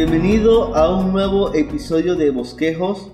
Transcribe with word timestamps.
Bienvenido 0.00 0.76
a 0.76 0.96
un 0.96 1.12
nuevo 1.12 1.52
episodio 1.54 2.14
de 2.14 2.30
Bosquejos, 2.30 3.12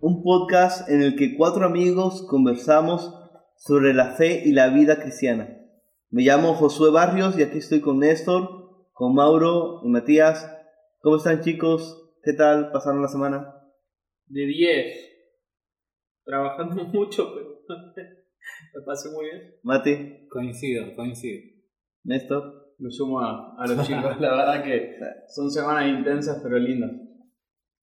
un 0.00 0.22
podcast 0.22 0.88
en 0.88 1.02
el 1.02 1.14
que 1.14 1.36
cuatro 1.36 1.66
amigos 1.66 2.26
conversamos 2.26 3.14
sobre 3.58 3.92
la 3.92 4.14
fe 4.14 4.40
y 4.42 4.52
la 4.52 4.70
vida 4.70 4.98
cristiana. 4.98 5.54
Me 6.08 6.22
llamo 6.22 6.54
Josué 6.54 6.90
Barrios 6.90 7.38
y 7.38 7.42
aquí 7.42 7.58
estoy 7.58 7.82
con 7.82 7.98
Néstor, 7.98 8.48
con 8.94 9.14
Mauro 9.14 9.82
y 9.84 9.90
Matías. 9.90 10.50
¿Cómo 11.00 11.16
están 11.16 11.42
chicos? 11.42 12.14
¿Qué 12.22 12.32
tal 12.32 12.72
pasaron 12.72 13.02
la 13.02 13.08
semana? 13.08 13.54
De 14.24 14.46
10. 14.46 14.96
Trabajando 16.24 16.84
mucho, 16.94 17.30
pero 17.34 17.60
me 18.74 18.82
pasé 18.86 19.10
muy 19.10 19.26
bien. 19.26 19.54
Mati, 19.64 20.28
Coincido, 20.30 20.96
coincido. 20.96 21.42
Néstor. 22.04 22.61
Me 22.82 22.90
sumo 22.90 23.20
a, 23.20 23.54
a 23.56 23.66
los 23.68 23.86
chicos, 23.86 24.18
la 24.20 24.30
verdad 24.34 24.64
que 24.64 24.96
son 25.28 25.50
semanas 25.52 25.86
intensas 25.86 26.40
pero 26.42 26.58
lindas. 26.58 26.90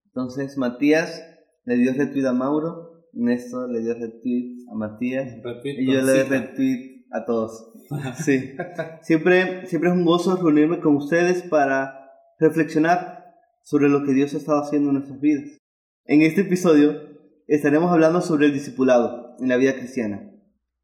Entonces 0.07 0.57
Matías 0.57 1.23
le 1.63 1.77
dio 1.77 1.93
retweet 1.93 2.25
a 2.25 2.33
Mauro, 2.33 3.05
Néstor 3.13 3.69
le 3.71 3.79
dio 3.79 3.93
retweet 3.93 4.65
a 4.69 4.75
Matías 4.75 5.35
Repito, 5.41 5.81
y 5.81 5.93
yo 5.93 6.01
le 6.01 6.23
cita. 6.23 6.29
retweet 6.29 7.05
a 7.11 7.25
todos. 7.25 7.71
Sí. 8.23 8.51
Siempre, 9.01 9.65
siempre 9.67 9.89
es 9.89 9.95
un 9.95 10.03
gozo 10.05 10.35
reunirme 10.35 10.79
con 10.79 10.97
ustedes 10.97 11.43
para 11.43 12.11
reflexionar 12.37 13.23
sobre 13.63 13.87
lo 13.89 14.03
que 14.03 14.11
Dios 14.13 14.33
ha 14.33 14.37
estado 14.37 14.61
haciendo 14.61 14.89
en 14.89 14.95
nuestras 14.95 15.19
vidas. 15.21 15.57
En 16.05 16.21
este 16.21 16.41
episodio 16.41 16.93
estaremos 17.47 17.91
hablando 17.91 18.19
sobre 18.21 18.47
el 18.47 18.53
discipulado 18.53 19.35
en 19.39 19.47
la 19.47 19.57
vida 19.57 19.75
cristiana. 19.75 20.29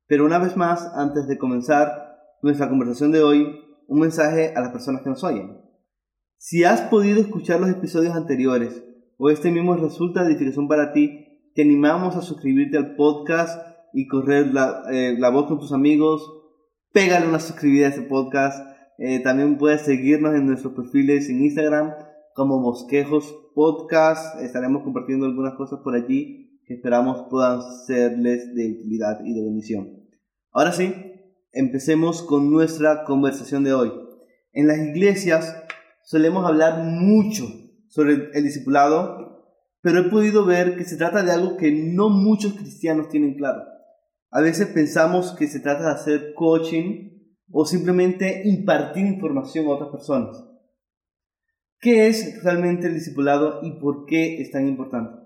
Pero 0.07 0.25
una 0.25 0.39
vez 0.39 0.55
más, 0.55 0.89
antes 0.95 1.27
de 1.27 1.37
comenzar 1.37 2.15
nuestra 2.41 2.69
conversación 2.69 3.11
de 3.11 3.21
hoy, 3.21 3.64
un 3.87 3.99
mensaje 3.99 4.53
a 4.55 4.61
las 4.61 4.69
personas 4.69 5.01
que 5.01 5.09
nos 5.09 5.23
oyen. 5.23 5.57
Si 6.37 6.63
has 6.63 6.81
podido 6.81 7.19
escuchar 7.21 7.59
los 7.59 7.69
episodios 7.69 8.15
anteriores 8.15 8.83
o 9.17 9.29
este 9.29 9.51
mismo 9.51 9.75
resulta 9.75 10.23
de 10.23 10.31
edificación 10.31 10.67
para 10.67 10.93
ti, 10.93 11.51
te 11.55 11.61
animamos 11.61 12.15
a 12.15 12.21
suscribirte 12.21 12.77
al 12.77 12.95
podcast 12.95 13.59
y 13.93 14.07
correr 14.07 14.53
la, 14.53 14.83
eh, 14.91 15.17
voz 15.31 15.47
con 15.47 15.59
tus 15.59 15.71
amigos. 15.71 16.29
Pégale 16.91 17.27
una 17.27 17.39
suscribida 17.39 17.87
a 17.87 17.89
este 17.89 18.01
podcast. 18.01 18.69
Eh, 18.97 19.21
también 19.21 19.57
puedes 19.57 19.81
seguirnos 19.81 20.35
en 20.35 20.45
nuestros 20.47 20.73
perfiles 20.73 21.29
en 21.29 21.43
Instagram 21.43 21.93
como 22.33 22.61
Bosquejos 22.61 23.33
Podcast. 23.55 24.41
Estaremos 24.41 24.83
compartiendo 24.83 25.25
algunas 25.25 25.55
cosas 25.55 25.79
por 25.83 25.95
allí 25.95 26.59
que 26.65 26.73
esperamos 26.73 27.27
puedan 27.29 27.61
serles 27.85 28.53
de 28.53 28.71
utilidad 28.71 29.19
y 29.23 29.33
de 29.33 29.43
bendición. 29.43 30.05
Ahora 30.51 30.71
sí, 30.71 30.93
empecemos 31.55 32.21
con 32.21 32.51
nuestra 32.51 33.03
conversación 33.03 33.63
de 33.63 33.73
hoy. 33.73 33.91
En 34.53 34.67
las 34.67 34.77
iglesias 34.77 35.63
solemos 36.03 36.45
hablar 36.45 36.83
mucho 36.83 37.45
sobre 37.87 38.29
el, 38.33 38.43
discipulado, 38.43 39.47
pero 39.81 39.99
he 39.99 40.09
podido 40.09 40.45
ver 40.45 40.77
que 40.77 40.83
se 40.83 40.97
trata 40.97 41.23
de 41.23 41.31
algo 41.31 41.57
que 41.57 41.71
no 41.71 42.09
muchos 42.09 42.53
cristianos 42.53 43.09
tienen 43.09 43.35
claro. 43.35 43.63
A 44.31 44.41
veces 44.41 44.67
pensamos 44.67 45.31
que 45.31 45.47
se 45.47 45.61
trata 45.61 45.85
de 45.85 45.91
hacer 45.91 46.33
coaching 46.35 47.11
o 47.51 47.65
simplemente 47.65 48.41
impartir 48.45 49.05
información 49.05 49.65
a 49.67 49.71
otras 49.71 49.89
personas. 49.89 50.43
¿Qué 51.79 52.07
es 52.07 52.43
realmente 52.43 52.87
el 52.87 52.95
discipulado 52.95 53.59
y 53.63 53.79
por 53.79 54.05
qué 54.05 54.41
es 54.41 54.51
tan 54.51 54.67
importante? 54.67 55.25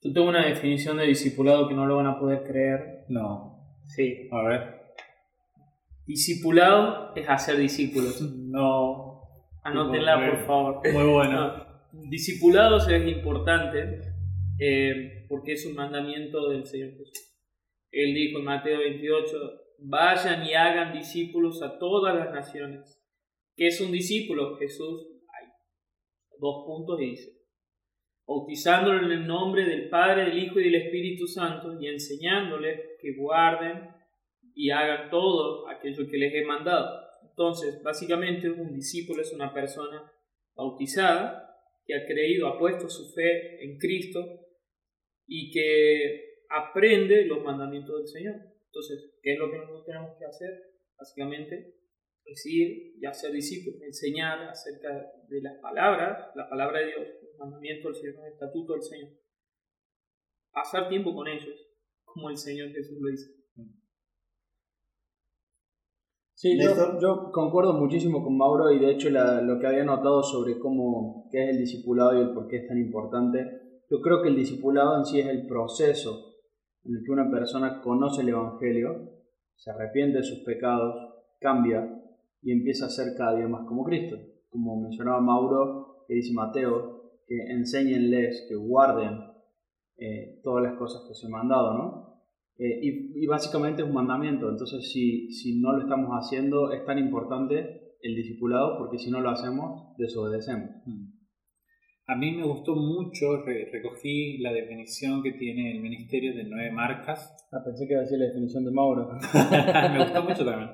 Yo 0.00 0.12
tengo 0.12 0.28
una 0.28 0.46
definición 0.46 0.98
de 0.98 1.06
discipulado 1.06 1.68
que 1.68 1.74
no 1.74 1.86
lo 1.86 1.96
van 1.96 2.06
a 2.06 2.20
poder 2.20 2.44
creer. 2.44 3.04
No. 3.08 3.80
Sí. 3.84 4.28
A 4.30 4.42
ver. 4.42 4.77
Discipulado 6.08 7.12
es 7.14 7.28
hacer 7.28 7.58
discípulos. 7.58 8.22
No. 8.22 9.20
Anótenla, 9.62 10.16
Muy 10.16 10.30
por 10.30 10.46
favor. 10.46 10.92
Muy 10.92 11.04
bueno. 11.04 11.68
No, 11.90 12.02
Discipulados 12.10 12.88
es 12.88 13.06
importante 13.06 14.00
eh, 14.58 15.26
porque 15.28 15.52
es 15.52 15.66
un 15.66 15.74
mandamiento 15.74 16.48
del 16.48 16.64
Señor 16.64 16.92
Jesús. 16.92 17.12
Él 17.90 18.14
dijo 18.14 18.38
en 18.38 18.44
Mateo 18.44 18.78
28, 18.78 19.36
vayan 19.80 20.46
y 20.46 20.54
hagan 20.54 20.92
discípulos 20.92 21.62
a 21.62 21.78
todas 21.78 22.14
las 22.14 22.32
naciones. 22.32 23.02
¿Qué 23.54 23.66
es 23.66 23.80
un 23.80 23.92
discípulo? 23.92 24.56
Jesús, 24.56 25.08
hay 25.34 25.48
dos 26.38 26.64
puntos 26.66 27.00
y 27.02 27.10
dice, 27.10 27.32
bautizándolo 28.26 29.04
en 29.04 29.12
el 29.12 29.26
nombre 29.26 29.64
del 29.64 29.88
Padre, 29.88 30.26
del 30.26 30.38
Hijo 30.38 30.60
y 30.60 30.64
del 30.64 30.74
Espíritu 30.74 31.26
Santo 31.26 31.78
y 31.80 31.86
enseñándoles 31.86 32.80
que 33.00 33.14
guarden 33.14 33.97
y 34.58 34.70
hagan 34.72 35.08
todo 35.08 35.68
aquello 35.68 36.08
que 36.10 36.18
les 36.18 36.34
he 36.34 36.44
mandado. 36.44 37.00
Entonces, 37.22 37.80
básicamente 37.80 38.50
un 38.50 38.74
discípulo 38.74 39.22
es 39.22 39.32
una 39.32 39.54
persona 39.54 40.12
bautizada 40.56 41.56
que 41.84 41.94
ha 41.94 42.04
creído, 42.04 42.48
ha 42.48 42.58
puesto 42.58 42.88
su 42.88 43.14
fe 43.14 43.64
en 43.64 43.78
Cristo 43.78 44.18
y 45.28 45.52
que 45.52 46.42
aprende 46.50 47.24
los 47.26 47.44
mandamientos 47.44 47.98
del 47.98 48.08
Señor. 48.08 48.34
Entonces, 48.66 49.14
¿qué 49.22 49.34
es 49.34 49.38
lo 49.38 49.48
que 49.48 49.58
nosotros 49.58 49.86
tenemos 49.86 50.18
que 50.18 50.24
hacer? 50.24 50.50
Básicamente, 50.98 51.76
es 52.24 52.44
ir 52.44 52.96
y 53.00 53.06
hacer 53.06 53.30
discípulos, 53.30 53.80
enseñar 53.82 54.42
acerca 54.48 54.88
de 55.28 55.40
las 55.40 55.56
palabras, 55.62 56.32
la 56.34 56.48
palabra 56.48 56.80
de 56.80 56.86
Dios, 56.86 57.06
los 57.22 57.38
mandamientos 57.38 57.92
del 57.92 58.02
Señor, 58.02 58.26
el 58.26 58.32
estatuto 58.32 58.72
del 58.72 58.82
Señor. 58.82 59.10
Pasar 60.50 60.88
tiempo 60.88 61.14
con 61.14 61.28
ellos, 61.28 61.64
como 62.02 62.28
el 62.28 62.36
Señor 62.36 62.72
Jesús 62.72 62.98
lo 63.00 63.08
dice. 63.08 63.37
Sí, 66.40 66.56
yo, 66.56 67.00
yo 67.00 67.32
concuerdo 67.32 67.72
muchísimo 67.74 68.22
con 68.22 68.36
Mauro 68.36 68.70
y 68.70 68.78
de 68.78 68.92
hecho 68.92 69.10
la- 69.10 69.42
lo 69.42 69.58
que 69.58 69.66
había 69.66 69.82
notado 69.82 70.22
sobre 70.22 70.60
cómo 70.60 71.26
qué 71.32 71.42
es 71.42 71.50
el 71.50 71.58
discipulado 71.58 72.16
y 72.16 72.20
el 72.20 72.30
por 72.32 72.46
qué 72.46 72.58
es 72.58 72.68
tan 72.68 72.78
importante, 72.78 73.44
yo 73.90 74.00
creo 74.00 74.22
que 74.22 74.28
el 74.28 74.36
discipulado 74.36 74.96
en 74.98 75.04
sí 75.04 75.18
es 75.18 75.26
el 75.26 75.48
proceso 75.48 76.36
en 76.84 76.94
el 76.94 77.02
que 77.04 77.10
una 77.10 77.28
persona 77.28 77.80
conoce 77.82 78.22
el 78.22 78.28
Evangelio, 78.28 79.10
se 79.56 79.72
arrepiente 79.72 80.18
de 80.18 80.22
sus 80.22 80.44
pecados, 80.44 80.94
cambia 81.40 81.84
y 82.40 82.52
empieza 82.52 82.86
a 82.86 82.90
ser 82.90 83.16
cada 83.16 83.34
día 83.36 83.48
más 83.48 83.66
como 83.66 83.82
Cristo. 83.82 84.16
Como 84.48 84.80
mencionaba 84.80 85.20
Mauro, 85.20 86.04
que 86.06 86.14
dice 86.14 86.32
Mateo, 86.34 87.14
que 87.26 87.34
enséñenles, 87.50 88.46
que 88.48 88.54
guarden 88.54 89.18
eh, 89.96 90.40
todas 90.44 90.62
las 90.62 90.78
cosas 90.78 91.02
que 91.04 91.10
os 91.10 91.24
he 91.24 91.28
mandado, 91.28 91.74
¿no? 91.74 92.17
Eh, 92.58 92.80
y, 92.82 93.22
y 93.24 93.26
básicamente 93.26 93.82
es 93.82 93.88
un 93.88 93.94
mandamiento, 93.94 94.50
entonces 94.50 94.90
si, 94.90 95.30
si 95.32 95.60
no 95.60 95.72
lo 95.72 95.82
estamos 95.82 96.10
haciendo 96.10 96.72
es 96.72 96.84
tan 96.84 96.98
importante 96.98 97.94
el 98.02 98.16
discipulado 98.16 98.78
porque 98.78 98.98
si 98.98 99.10
no 99.12 99.20
lo 99.20 99.30
hacemos 99.30 99.94
desobedecemos. 99.96 100.68
Mm. 100.84 101.06
A 102.10 102.16
mí 102.16 102.32
me 102.32 102.44
gustó 102.44 102.74
mucho, 102.74 103.44
re- 103.44 103.68
recogí 103.70 104.38
la 104.38 104.52
definición 104.52 105.22
que 105.22 105.32
tiene 105.32 105.72
el 105.76 105.82
Ministerio 105.82 106.34
de 106.34 106.44
Nueve 106.44 106.72
Marcas. 106.72 107.36
Ah, 107.52 107.58
pensé 107.64 107.86
que 107.86 107.92
iba 107.92 108.00
a 108.00 108.04
decir 108.04 108.18
la 108.18 108.26
definición 108.26 108.64
de 108.64 108.70
Mauro. 108.72 109.08
me 109.92 109.98
gustó 110.04 110.22
mucho 110.24 110.44
también. 110.44 110.70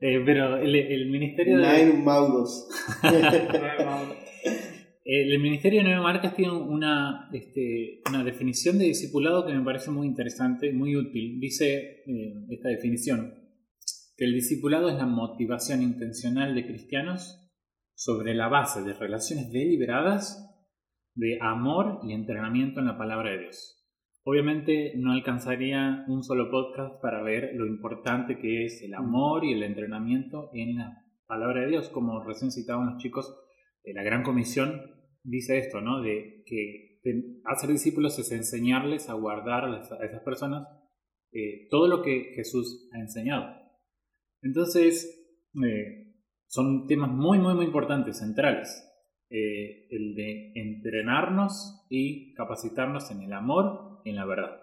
Eh, 0.00 0.22
pero 0.24 0.56
el, 0.58 0.74
el 0.74 1.10
Ministerio 1.10 1.58
de... 1.58 1.84
Nine 1.86 2.02
Mauros. 2.04 2.68
El, 3.02 3.22
el 5.08 5.38
Ministerio 5.38 5.80
de 5.80 5.84
Nueve 5.84 6.02
Marcas 6.02 6.34
tiene 6.34 6.52
una, 6.52 7.30
este, 7.32 8.00
una 8.08 8.24
definición 8.24 8.76
de 8.76 8.86
discipulado 8.86 9.46
que 9.46 9.54
me 9.54 9.64
parece 9.64 9.92
muy 9.92 10.08
interesante, 10.08 10.72
muy 10.72 10.96
útil. 10.96 11.38
Dice 11.38 12.02
eh, 12.04 12.44
esta 12.50 12.70
definición, 12.70 13.32
que 14.16 14.24
el 14.24 14.34
discipulado 14.34 14.88
es 14.88 14.96
la 14.96 15.06
motivación 15.06 15.82
intencional 15.82 16.56
de 16.56 16.66
cristianos 16.66 17.40
sobre 17.94 18.34
la 18.34 18.48
base 18.48 18.82
de 18.82 18.94
relaciones 18.94 19.52
deliberadas 19.52 20.42
de 21.14 21.38
amor 21.40 22.00
y 22.02 22.12
entrenamiento 22.12 22.80
en 22.80 22.86
la 22.86 22.98
palabra 22.98 23.30
de 23.30 23.42
Dios. 23.42 23.86
Obviamente 24.24 24.94
no 24.96 25.12
alcanzaría 25.12 26.04
un 26.08 26.24
solo 26.24 26.50
podcast 26.50 27.00
para 27.00 27.22
ver 27.22 27.52
lo 27.54 27.64
importante 27.66 28.38
que 28.38 28.64
es 28.64 28.82
el 28.82 28.92
amor 28.94 29.44
y 29.44 29.52
el 29.52 29.62
entrenamiento 29.62 30.50
en 30.52 30.78
la 30.78 31.04
palabra 31.28 31.60
de 31.60 31.68
Dios, 31.68 31.90
como 31.90 32.24
recién 32.24 32.50
citaban 32.50 32.94
los 32.94 33.00
chicos 33.00 33.32
de 33.84 33.94
la 33.94 34.02
Gran 34.02 34.24
Comisión 34.24 34.95
dice 35.26 35.58
esto, 35.58 35.80
¿no? 35.80 36.00
De 36.00 36.44
que 36.46 37.00
hacer 37.44 37.70
discípulos 37.70 38.18
es 38.18 38.32
enseñarles 38.32 39.08
a 39.08 39.14
guardar 39.14 39.64
a 39.64 40.04
esas 40.04 40.22
personas 40.22 40.66
eh, 41.32 41.68
todo 41.70 41.88
lo 41.88 42.02
que 42.02 42.32
Jesús 42.34 42.88
ha 42.92 42.98
enseñado. 42.98 43.54
Entonces, 44.42 45.28
eh, 45.64 46.14
son 46.46 46.86
temas 46.86 47.10
muy, 47.10 47.38
muy, 47.38 47.54
muy 47.54 47.66
importantes, 47.66 48.18
centrales. 48.18 48.82
Eh, 49.28 49.88
el 49.90 50.14
de 50.14 50.52
entrenarnos 50.54 51.84
y 51.90 52.32
capacitarnos 52.34 53.10
en 53.10 53.22
el 53.22 53.32
amor 53.32 54.00
y 54.04 54.10
en 54.10 54.16
la 54.16 54.24
verdad. 54.24 54.62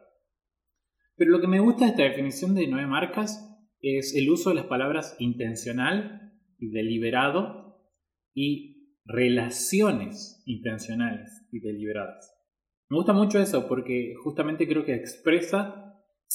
Pero 1.16 1.32
lo 1.32 1.42
que 1.42 1.48
me 1.48 1.60
gusta 1.60 1.86
de 1.86 1.92
esta 1.92 2.04
definición 2.04 2.56
de 2.56 2.68
nueve 2.68 2.88
marcas 2.88 3.50
es 3.82 4.16
el 4.16 4.30
uso 4.30 4.50
de 4.50 4.56
las 4.56 4.66
palabras 4.66 5.18
intencional 5.20 6.34
y 6.58 6.70
deliberado 6.70 7.78
y 8.34 8.73
relaciones 9.06 10.42
intencionales 10.46 11.48
y 11.52 11.60
deliberadas. 11.60 12.34
Me 12.90 12.98
gusta 12.98 13.14
mucho 13.14 13.40
eso 13.40 13.68
porque 13.68 14.14
justamente 14.24 14.68
creo 14.68 14.86
que 14.86 14.96
expresa 14.96 15.84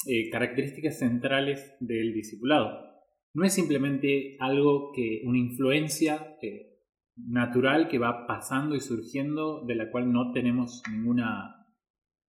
eh, 0.06 0.30
características 0.30 0.98
centrales 0.98 1.76
del 1.80 2.12
discipulado. 2.12 2.88
No 3.34 3.44
es 3.44 3.52
simplemente 3.52 4.36
algo 4.40 4.92
que, 4.94 5.22
una 5.24 5.38
influencia 5.38 6.36
eh, 6.42 6.78
natural 7.16 7.88
que 7.88 7.98
va 7.98 8.26
pasando 8.26 8.74
y 8.74 8.80
surgiendo, 8.80 9.64
de 9.66 9.74
la 9.74 9.90
cual 9.90 10.12
no 10.12 10.32
tenemos 10.32 10.82
ninguna 10.90 11.66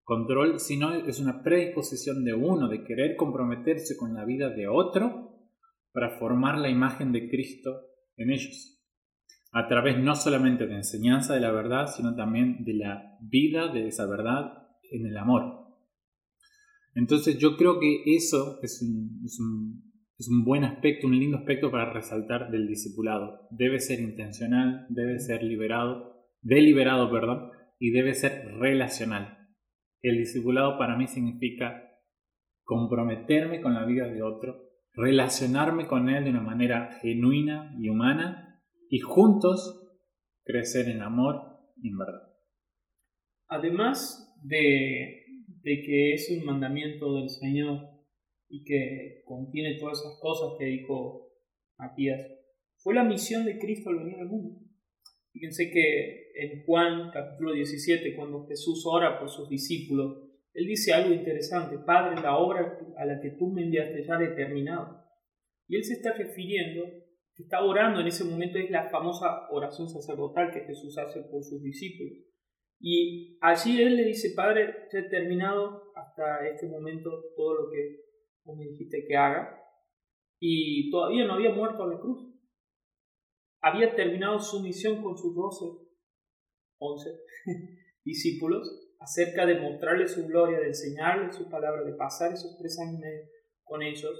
control, 0.03 0.59
sino 0.59 0.93
es 0.93 1.19
una 1.19 1.43
predisposición 1.43 2.23
de 2.23 2.33
uno 2.33 2.69
de 2.69 2.83
querer 2.83 3.15
comprometerse 3.17 3.97
con 3.97 4.13
la 4.13 4.23
vida 4.23 4.49
de 4.49 4.67
otro 4.67 5.37
para 5.91 6.17
formar 6.17 6.57
la 6.57 6.69
imagen 6.69 7.11
de 7.11 7.29
Cristo 7.29 7.81
en 8.15 8.31
ellos, 8.31 8.76
a 9.57 9.67
través 9.67 9.97
no 9.97 10.15
solamente 10.15 10.67
de 10.67 10.75
enseñanza 10.75 11.33
de 11.33 11.39
la 11.39 11.51
verdad, 11.51 11.87
sino 11.87 12.13
también 12.13 12.63
de 12.63 12.75
la 12.75 13.17
vida 13.21 13.69
de 13.69 13.87
esa 13.87 14.05
verdad 14.05 14.67
en 14.91 15.07
el 15.07 15.17
amor. 15.17 15.65
Entonces 16.93 17.39
yo 17.39 17.57
creo 17.57 17.79
que 17.79 18.03
eso 18.05 18.59
es 18.61 18.83
un, 18.83 19.19
es 19.25 19.39
un, 19.39 19.91
es 20.19 20.29
un 20.29 20.45
buen 20.45 20.63
aspecto, 20.63 21.07
un 21.07 21.17
lindo 21.17 21.37
aspecto 21.37 21.71
para 21.71 21.91
resaltar 21.91 22.51
del 22.51 22.67
discipulado. 22.67 23.47
Debe 23.49 23.79
ser 23.79 23.99
intencional, 23.99 24.85
debe 24.89 25.17
ser 25.17 25.41
liberado, 25.41 26.27
deliberado, 26.43 27.09
perdón, 27.09 27.49
y 27.79 27.89
debe 27.89 28.13
ser 28.13 28.45
relacional. 28.59 29.39
El 30.03 30.19
discipulado 30.19 30.77
para 30.77 30.95
mí 30.95 31.07
significa 31.07 31.83
comprometerme 32.63 33.59
con 33.61 33.73
la 33.73 33.85
vida 33.85 34.07
de 34.07 34.21
otro, 34.21 34.69
relacionarme 34.93 35.87
con 35.87 36.09
él 36.09 36.25
de 36.25 36.29
una 36.29 36.41
manera 36.41 36.99
genuina 37.01 37.75
y 37.79 37.89
humana 37.89 38.46
y 38.89 38.99
juntos 38.99 39.83
crecer 40.43 40.89
en 40.89 41.01
amor 41.01 41.59
y 41.81 41.89
en 41.89 41.97
verdad. 41.97 42.33
Además 43.47 44.35
de, 44.43 45.25
de 45.63 45.81
que 45.81 46.13
es 46.13 46.29
un 46.31 46.45
mandamiento 46.45 47.15
del 47.15 47.29
Señor 47.29 47.79
y 48.49 48.63
que 48.63 49.23
contiene 49.25 49.77
todas 49.77 49.99
esas 49.99 50.19
cosas 50.21 50.57
que 50.57 50.65
dijo 50.65 51.33
Matías, 51.77 52.19
fue 52.77 52.93
la 52.93 53.03
misión 53.03 53.45
de 53.45 53.57
Cristo 53.57 53.89
al 53.89 53.99
venir 53.99 54.19
al 54.19 54.27
mundo. 54.27 54.61
Fíjense 55.31 55.69
que 55.71 56.31
en 56.35 56.63
Juan 56.65 57.11
capítulo 57.11 57.53
17, 57.53 58.15
cuando 58.15 58.47
Jesús 58.47 58.83
ora 58.85 59.19
por 59.19 59.29
sus 59.29 59.49
discípulos, 59.49 60.23
él 60.53 60.65
dice 60.65 60.91
algo 60.93 61.13
interesante, 61.13 61.77
Padre, 61.77 62.19
la 62.21 62.35
obra 62.37 62.79
a 62.97 63.05
la 63.05 63.21
que 63.21 63.31
tú 63.31 63.51
me 63.51 63.63
enviaste 63.63 64.03
ya 64.03 64.15
he 64.19 64.35
terminado. 64.35 65.03
Y 65.67 65.75
él 65.75 65.83
se 65.83 65.93
está 65.93 66.13
refiriendo, 66.13 66.83
que 67.37 67.43
está 67.43 67.63
orando 67.63 68.01
en 68.01 68.07
ese 68.07 68.25
momento, 68.25 68.57
es 68.57 68.69
la 68.69 68.89
famosa 68.89 69.47
oración 69.51 69.87
sacerdotal 69.87 70.51
que 70.51 70.65
Jesús 70.65 70.97
hace 70.97 71.21
por 71.21 71.43
sus 71.43 71.61
discípulos. 71.61 72.17
Y 72.79 73.37
allí 73.41 73.81
él 73.81 73.95
le 73.95 74.05
dice, 74.05 74.33
Padre, 74.35 74.87
ya 74.91 74.99
he 74.99 75.03
terminado 75.03 75.93
hasta 75.95 76.47
este 76.47 76.67
momento 76.67 77.09
todo 77.35 77.53
lo 77.53 77.69
que 77.71 78.01
vos 78.43 78.57
me 78.57 78.65
dijiste 78.65 79.05
que 79.07 79.15
haga. 79.15 79.63
Y 80.39 80.91
todavía 80.91 81.25
no 81.25 81.35
había 81.35 81.51
muerto 81.51 81.83
a 81.83 81.87
la 81.87 81.99
cruz 81.99 82.27
había 83.61 83.95
terminado 83.95 84.39
su 84.39 84.61
misión 84.61 85.01
con 85.01 85.17
sus 85.17 85.35
12, 85.35 85.65
11 86.79 87.09
discípulos 88.03 88.93
acerca 88.99 89.45
de 89.45 89.59
mostrarles 89.59 90.13
su 90.13 90.25
gloria, 90.25 90.59
de 90.59 90.67
enseñarles 90.67 91.35
su 91.35 91.49
palabra, 91.49 91.83
de 91.83 91.93
pasar 91.93 92.33
esos 92.33 92.57
tres 92.57 92.79
años 92.79 93.01
con 93.63 93.81
ellos 93.81 94.13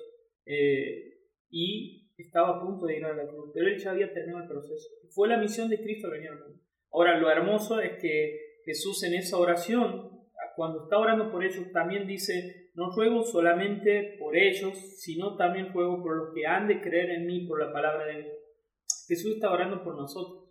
eh, 0.45 1.19
y 1.49 2.06
estaba 2.23 2.57
a 2.57 2.61
punto 2.61 2.85
de 2.85 2.97
ir 2.97 3.05
a 3.05 3.13
la 3.13 3.27
cruz, 3.27 3.51
pero 3.53 3.67
él 3.67 3.77
ya 3.77 3.91
había 3.91 4.11
terminado 4.13 4.43
el 4.43 4.49
proceso. 4.49 4.89
Fue 5.09 5.27
la 5.27 5.37
misión 5.37 5.69
de 5.69 5.81
Cristo 5.81 6.09
venir 6.09 6.29
al 6.29 6.39
mundo. 6.39 6.61
Ahora, 6.91 7.17
lo 7.17 7.29
hermoso 7.29 7.79
es 7.79 7.99
que 8.01 8.61
Jesús 8.65 9.03
en 9.03 9.13
esa 9.13 9.37
oración, 9.37 10.11
cuando 10.55 10.83
está 10.83 10.97
orando 10.97 11.31
por 11.31 11.43
ellos, 11.43 11.71
también 11.71 12.07
dice, 12.07 12.71
no 12.73 12.89
ruego 12.95 13.23
solamente 13.23 14.17
por 14.19 14.35
ellos, 14.35 14.77
sino 14.97 15.35
también 15.37 15.71
ruego 15.73 16.01
por 16.01 16.17
los 16.17 16.33
que 16.33 16.45
han 16.45 16.67
de 16.67 16.81
creer 16.81 17.11
en 17.11 17.27
mí 17.27 17.47
por 17.47 17.59
la 17.59 17.71
palabra 17.71 18.05
de 18.05 18.23
Dios. 18.23 18.35
Jesús 19.07 19.35
está 19.35 19.51
orando 19.51 19.83
por 19.83 19.95
nosotros, 19.95 20.49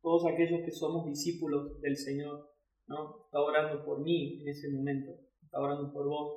todos 0.00 0.24
aquellos 0.32 0.60
que 0.64 0.70
somos 0.70 1.06
discípulos 1.06 1.80
del 1.80 1.96
Señor, 1.96 2.48
¿no? 2.86 3.24
Está 3.24 3.40
orando 3.40 3.84
por 3.84 4.00
mí 4.00 4.40
en 4.40 4.48
ese 4.48 4.70
momento, 4.70 5.10
está 5.42 5.60
orando 5.60 5.92
por 5.92 6.08
vos. 6.08 6.32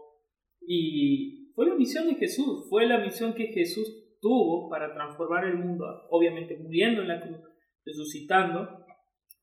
Y 0.59 1.51
fue 1.53 1.67
la 1.67 1.75
misión 1.75 2.07
de 2.07 2.15
Jesús, 2.15 2.67
fue 2.69 2.87
la 2.87 2.99
misión 2.99 3.33
que 3.33 3.47
Jesús 3.47 4.00
tuvo 4.21 4.69
para 4.69 4.93
transformar 4.93 5.45
el 5.45 5.57
mundo, 5.57 5.85
obviamente 6.09 6.57
muriendo 6.57 7.01
en 7.01 7.07
la 7.09 7.21
cruz, 7.21 7.39
resucitando, 7.83 8.85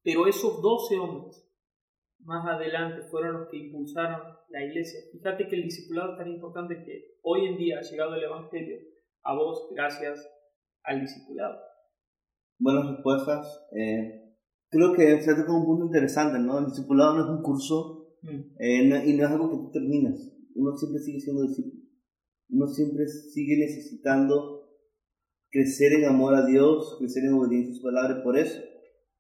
pero 0.03 0.27
esos 0.27 0.63
doce 0.63 0.99
hombres 0.99 1.45
más 2.21 2.47
adelante 2.47 3.03
fueron 3.11 3.41
los 3.41 3.49
que 3.49 3.59
impulsaron 3.59 4.21
la 4.49 4.65
iglesia. 4.65 5.01
Fíjate 5.13 5.47
que 5.49 5.57
el 5.57 5.65
discipulado 5.65 6.13
es 6.13 6.19
tan 6.19 6.29
importante 6.29 6.83
que 6.85 7.19
hoy 7.23 7.47
en 7.47 7.59
día 7.59 7.79
ha 7.79 7.83
llegado 7.83 8.15
el 8.15 8.25
Evangelio 8.25 8.79
a 9.23 9.35
vos 9.35 9.69
gracias 9.75 10.27
al 10.85 11.01
discipulado 11.01 11.69
buenas 12.59 12.91
respuestas. 12.91 13.65
Eh, 13.73 14.35
creo 14.69 14.93
que 14.95 15.21
se 15.23 15.47
como 15.47 15.61
un 15.61 15.67
punto 15.67 15.87
interesante, 15.87 16.39
¿no? 16.39 16.59
El 16.59 16.67
discipulado 16.67 17.15
no 17.15 17.25
es 17.25 17.31
un 17.31 17.43
curso 17.43 18.17
mm. 18.23 18.41
eh, 18.59 19.05
y 19.07 19.15
no 19.15 19.25
es 19.25 19.31
algo 19.31 19.51
que 19.51 19.57
tú 19.57 19.71
terminas. 19.73 20.33
Uno 20.55 20.77
siempre 20.77 21.01
sigue 21.01 21.21
siendo 21.21 21.43
discípulo. 21.43 21.83
Uno 22.51 22.67
siempre 22.67 23.07
sigue 23.07 23.59
necesitando 23.59 24.58
crecer 25.51 25.93
en 25.93 26.05
amor 26.07 26.35
a 26.35 26.47
Dios, 26.47 26.97
crecer 26.99 27.25
en 27.25 27.35
obediencia 27.35 27.73
a 27.73 27.77
su 27.77 27.83
palabra. 27.83 28.23
Por 28.23 28.39
eso 28.39 28.61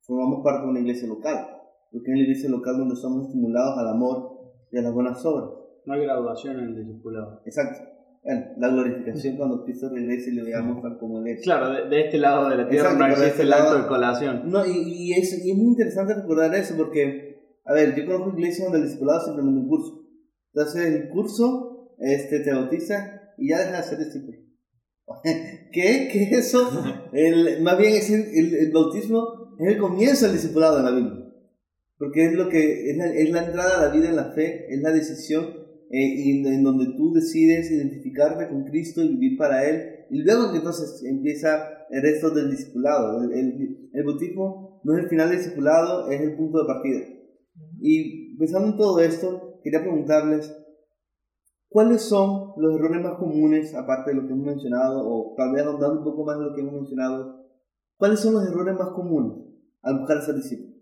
formamos 0.02 0.42
parte 0.44 0.64
de 0.64 0.70
una 0.70 0.80
iglesia 0.80 1.08
local. 1.08 1.48
Porque 1.90 2.10
es 2.10 2.18
la 2.18 2.22
iglesia 2.24 2.50
local 2.50 2.76
donde 2.78 2.96
somos 2.96 3.26
estimulados 3.26 3.78
al 3.78 3.88
amor 3.88 4.38
y 4.70 4.78
a 4.78 4.82
las 4.82 4.92
buenas 4.92 5.24
obras. 5.24 5.50
No 5.86 5.94
hay 5.94 6.02
graduación 6.02 6.58
en 6.58 6.64
el 6.66 6.76
discipulado. 6.76 7.40
Exacto 7.46 7.98
bueno, 8.22 8.46
la 8.58 8.68
glorificación 8.68 9.36
cuando 9.36 9.64
Cristo 9.64 9.88
regrese 9.88 10.30
y 10.30 10.34
le 10.34 10.42
veamos 10.42 10.82
tal 10.82 10.98
como 10.98 11.20
Él 11.20 11.28
es. 11.28 11.42
Claro, 11.42 11.88
de, 11.88 12.00
este 12.00 12.18
lado 12.18 12.50
de 12.50 12.56
la 12.56 12.68
tierra 12.68 12.92
no 12.94 13.06
existe 13.06 13.28
este 13.28 13.42
el 13.42 13.52
acto 13.52 13.80
de 13.80 13.86
colación. 13.86 14.42
No, 14.50 14.66
y, 14.66 14.70
y, 14.70 15.12
es, 15.12 15.44
y, 15.44 15.50
es, 15.50 15.56
muy 15.56 15.68
interesante 15.68 16.14
recordar 16.14 16.54
eso 16.54 16.74
porque, 16.76 17.58
a 17.64 17.72
ver, 17.72 17.94
yo 17.94 18.04
conozco 18.06 18.36
iglesias 18.36 18.66
donde 18.66 18.78
el 18.78 18.84
discipulado 18.84 19.20
es 19.20 19.24
simplemente 19.24 19.60
un 19.60 19.68
curso. 19.68 20.04
Entonces, 20.52 20.94
el 20.94 21.08
curso 21.08 21.94
este, 21.98 22.40
te 22.40 22.52
bautiza 22.52 23.32
y 23.38 23.50
ya 23.50 23.60
deja 23.60 23.78
de 23.78 23.82
ser 23.82 23.98
discípulo. 23.98 24.38
¿Qué? 25.72 26.08
¿Qué 26.12 26.22
es 26.24 26.32
eso? 26.32 26.70
El, 27.12 27.62
más 27.62 27.78
bien 27.78 27.94
es 27.94 28.10
el, 28.10 28.54
el, 28.54 28.72
bautismo 28.72 29.56
es 29.58 29.74
el 29.74 29.78
comienzo 29.78 30.26
del 30.26 30.34
discipulado 30.34 30.78
en 30.78 30.84
la 30.84 30.90
Biblia. 30.90 31.24
Porque 31.98 32.26
es 32.26 32.32
lo 32.34 32.48
que 32.48 32.90
es 32.90 32.96
la, 32.96 33.06
es 33.06 33.30
la 33.30 33.44
entrada 33.46 33.78
a 33.78 33.86
la 33.86 33.92
vida 33.92 34.08
en 34.08 34.16
la 34.16 34.32
fe, 34.32 34.72
es 34.72 34.80
la 34.80 34.92
decisión 34.92 35.46
eh, 35.90 36.14
y 36.16 36.46
en 36.46 36.62
donde 36.62 36.94
tú 36.96 37.12
decides 37.12 37.70
identificarte 37.70 38.48
con 38.48 38.64
Cristo 38.64 39.02
y 39.02 39.08
vivir 39.08 39.36
para 39.36 39.68
Él. 39.68 40.06
Y 40.10 40.22
luego 40.22 40.52
que 40.52 40.58
entonces 40.58 41.02
empieza 41.04 41.86
el 41.90 42.02
resto 42.02 42.30
del 42.30 42.50
discipulado. 42.50 43.22
El, 43.24 43.32
el, 43.32 43.90
el, 43.92 44.04
bautismo 44.04 44.80
no 44.84 44.96
es 44.96 45.04
el 45.04 45.08
final 45.08 45.28
del 45.28 45.38
discipulado, 45.38 46.10
es 46.10 46.20
el 46.20 46.36
punto 46.36 46.60
de 46.60 46.66
partida. 46.66 47.00
Y 47.80 48.36
pensando 48.36 48.68
en 48.68 48.76
todo 48.76 49.00
esto, 49.00 49.60
quería 49.64 49.80
preguntarles, 49.80 50.54
¿cuáles 51.68 52.02
son 52.02 52.52
los 52.56 52.74
errores 52.74 53.02
más 53.02 53.18
comunes, 53.18 53.74
aparte 53.74 54.10
de 54.10 54.16
lo 54.16 54.26
que 54.26 54.32
hemos 54.32 54.46
mencionado, 54.46 55.08
o 55.08 55.34
tal 55.36 55.52
vez 55.52 55.64
ahondando 55.64 55.98
un 56.00 56.04
poco 56.04 56.24
más 56.24 56.38
de 56.38 56.44
lo 56.44 56.54
que 56.54 56.60
hemos 56.60 56.74
mencionado, 56.74 57.46
cuáles 57.96 58.20
son 58.20 58.34
los 58.34 58.46
errores 58.46 58.74
más 58.74 58.90
comunes 58.90 59.38
al 59.82 59.98
buscar 59.98 60.22
ser 60.22 60.36
discípulo? 60.36 60.78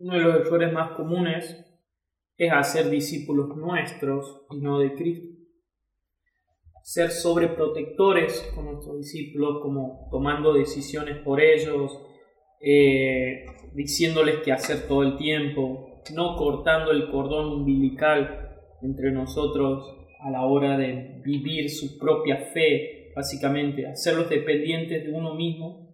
Uno 0.00 0.14
de 0.14 0.20
los 0.20 0.46
errores 0.46 0.72
más 0.72 0.96
comunes 0.96 1.64
es 2.36 2.52
hacer 2.52 2.88
discípulos 2.88 3.56
nuestros 3.56 4.46
y 4.50 4.60
no 4.60 4.78
de 4.78 4.94
Cristo. 4.94 5.36
Ser 6.84 7.10
sobreprotectores 7.10 8.50
con 8.54 8.66
nuestros 8.66 8.98
discípulos, 8.98 9.60
como 9.60 10.08
tomando 10.10 10.54
decisiones 10.54 11.18
por 11.18 11.40
ellos, 11.40 12.00
eh, 12.60 13.44
diciéndoles 13.74 14.36
qué 14.44 14.52
hacer 14.52 14.86
todo 14.86 15.02
el 15.02 15.16
tiempo, 15.18 15.87
no 16.14 16.36
cortando 16.36 16.90
el 16.90 17.10
cordón 17.10 17.60
umbilical 17.60 18.56
entre 18.82 19.10
nosotros 19.12 19.84
a 20.20 20.30
la 20.30 20.44
hora 20.44 20.76
de 20.76 21.20
vivir 21.24 21.70
su 21.70 21.98
propia 21.98 22.36
fe, 22.52 23.12
básicamente, 23.14 23.86
hacerlos 23.86 24.28
dependientes 24.28 25.04
de 25.04 25.12
uno 25.12 25.34
mismo 25.34 25.88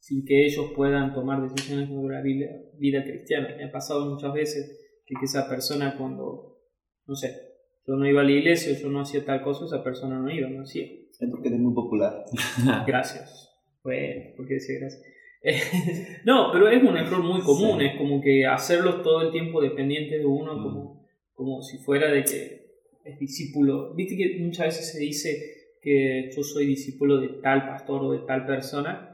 sin 0.00 0.24
que 0.24 0.46
ellos 0.46 0.72
puedan 0.74 1.12
tomar 1.12 1.42
decisiones 1.42 1.88
sobre 1.88 2.16
la 2.16 2.22
vida, 2.22 2.46
vida 2.78 3.04
cristiana. 3.04 3.54
Me 3.56 3.64
ha 3.64 3.72
pasado 3.72 4.06
muchas 4.06 4.32
veces 4.32 4.80
que 5.06 5.14
esa 5.22 5.48
persona 5.48 5.96
cuando, 5.96 6.58
no 7.06 7.14
sé, 7.14 7.50
yo 7.86 7.96
no 7.96 8.08
iba 8.08 8.22
a 8.22 8.24
la 8.24 8.32
iglesia, 8.32 8.72
yo 8.78 8.88
no 8.88 9.00
hacía 9.00 9.24
tal 9.24 9.42
cosa, 9.42 9.66
esa 9.66 9.84
persona 9.84 10.18
no 10.18 10.30
iba, 10.30 10.48
no 10.48 10.62
hacía. 10.62 10.84
Es 10.84 11.28
porque 11.30 11.48
eres 11.48 11.60
muy 11.60 11.74
popular. 11.74 12.24
gracias. 12.86 13.50
Bueno, 13.82 14.32
porque 14.36 14.54
decía 14.54 14.78
gracias. 14.80 15.02
no, 16.24 16.50
pero 16.52 16.68
es 16.68 16.82
un 16.82 16.96
error 16.96 17.22
muy 17.22 17.40
común, 17.40 17.80
es 17.80 17.96
como 17.96 18.20
que 18.20 18.44
hacerlos 18.46 19.02
todo 19.02 19.22
el 19.22 19.32
tiempo 19.32 19.60
dependientes 19.60 20.20
de 20.20 20.26
uno, 20.26 20.54
mm. 20.54 20.62
como, 20.62 21.06
como 21.32 21.62
si 21.62 21.78
fuera 21.78 22.10
de 22.10 22.24
que 22.24 22.60
es 23.04 23.18
discípulo. 23.18 23.94
Viste 23.94 24.16
que 24.16 24.38
muchas 24.40 24.66
veces 24.66 24.92
se 24.92 25.00
dice 25.00 25.78
que 25.80 26.30
yo 26.34 26.42
soy 26.42 26.66
discípulo 26.66 27.18
de 27.18 27.40
tal 27.42 27.66
pastor 27.66 28.02
o 28.04 28.12
de 28.12 28.26
tal 28.26 28.46
persona, 28.46 29.06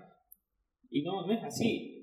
y 0.90 1.02
no, 1.02 1.26
no 1.26 1.32
es 1.32 1.44
así 1.44 1.96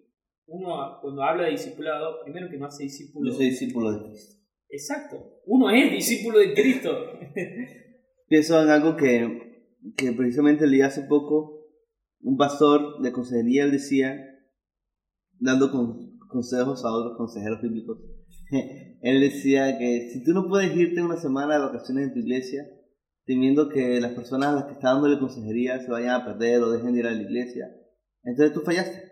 uno 0.48 1.00
cuando 1.02 1.24
habla 1.24 1.46
de 1.46 1.52
discipulado, 1.52 2.22
primero 2.24 2.50
que 2.50 2.58
no 2.58 2.66
hace 2.66 2.84
discípulo. 2.84 3.32
Yo 3.32 3.38
soy 3.38 3.46
discípulo 3.48 3.92
de 3.92 4.10
Cristo. 4.10 4.36
Exacto, 4.70 5.42
uno 5.46 5.70
es 5.70 5.92
discípulo 5.92 6.40
de 6.40 6.54
Cristo. 6.54 6.90
Pienso 8.28 8.62
en 8.62 8.70
algo 8.70 8.96
que, 8.96 9.72
que 9.96 10.12
precisamente 10.14 10.68
leí 10.68 10.82
hace 10.82 11.04
poco 11.04 11.63
un 12.24 12.38
pastor 12.38 13.02
de 13.02 13.12
consejería, 13.12 13.66
él 13.66 13.72
decía, 13.72 14.16
dando 15.40 15.72
consejos 16.30 16.86
a 16.86 16.92
otros 16.92 17.18
consejeros 17.18 17.62
bíblicos, 17.62 18.00
él 19.02 19.20
decía 19.20 19.78
que 19.78 20.10
si 20.12 20.24
tú 20.24 20.32
no 20.32 20.48
puedes 20.48 20.76
irte 20.76 21.02
una 21.02 21.18
semana 21.18 21.56
de 21.56 21.66
vacaciones 21.66 22.08
en 22.08 22.14
tu 22.14 22.20
iglesia, 22.20 22.64
temiendo 23.26 23.70
que 23.70 24.00
las 24.02 24.14
personas 24.14 24.50
a 24.50 24.54
las 24.54 24.66
que 24.66 24.74
está 24.74 24.94
dándole 24.94 25.20
consejería 25.20 25.80
se 25.80 25.92
vayan 25.92 26.22
a 26.22 26.26
perder 26.26 26.62
o 26.62 26.72
dejen 26.72 26.94
de 26.94 27.00
ir 27.00 27.08
a 27.08 27.12
la 27.12 27.22
iglesia, 27.22 27.66
entonces 28.24 28.54
tú 28.54 28.62
fallaste. 28.62 29.12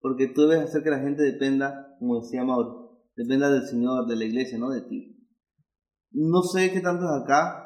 Porque 0.00 0.28
tú 0.28 0.42
debes 0.42 0.66
hacer 0.66 0.82
que 0.82 0.90
la 0.90 1.00
gente 1.00 1.22
dependa, 1.22 1.96
como 1.98 2.20
decía 2.20 2.44
Mauro, 2.44 3.00
dependa 3.16 3.50
del 3.50 3.66
Señor, 3.66 4.06
de 4.06 4.16
la 4.16 4.24
iglesia, 4.24 4.58
no 4.58 4.70
de 4.70 4.82
ti. 4.82 5.16
No 6.12 6.42
sé 6.42 6.70
qué 6.72 6.80
tanto 6.80 7.04
es 7.04 7.22
acá, 7.22 7.62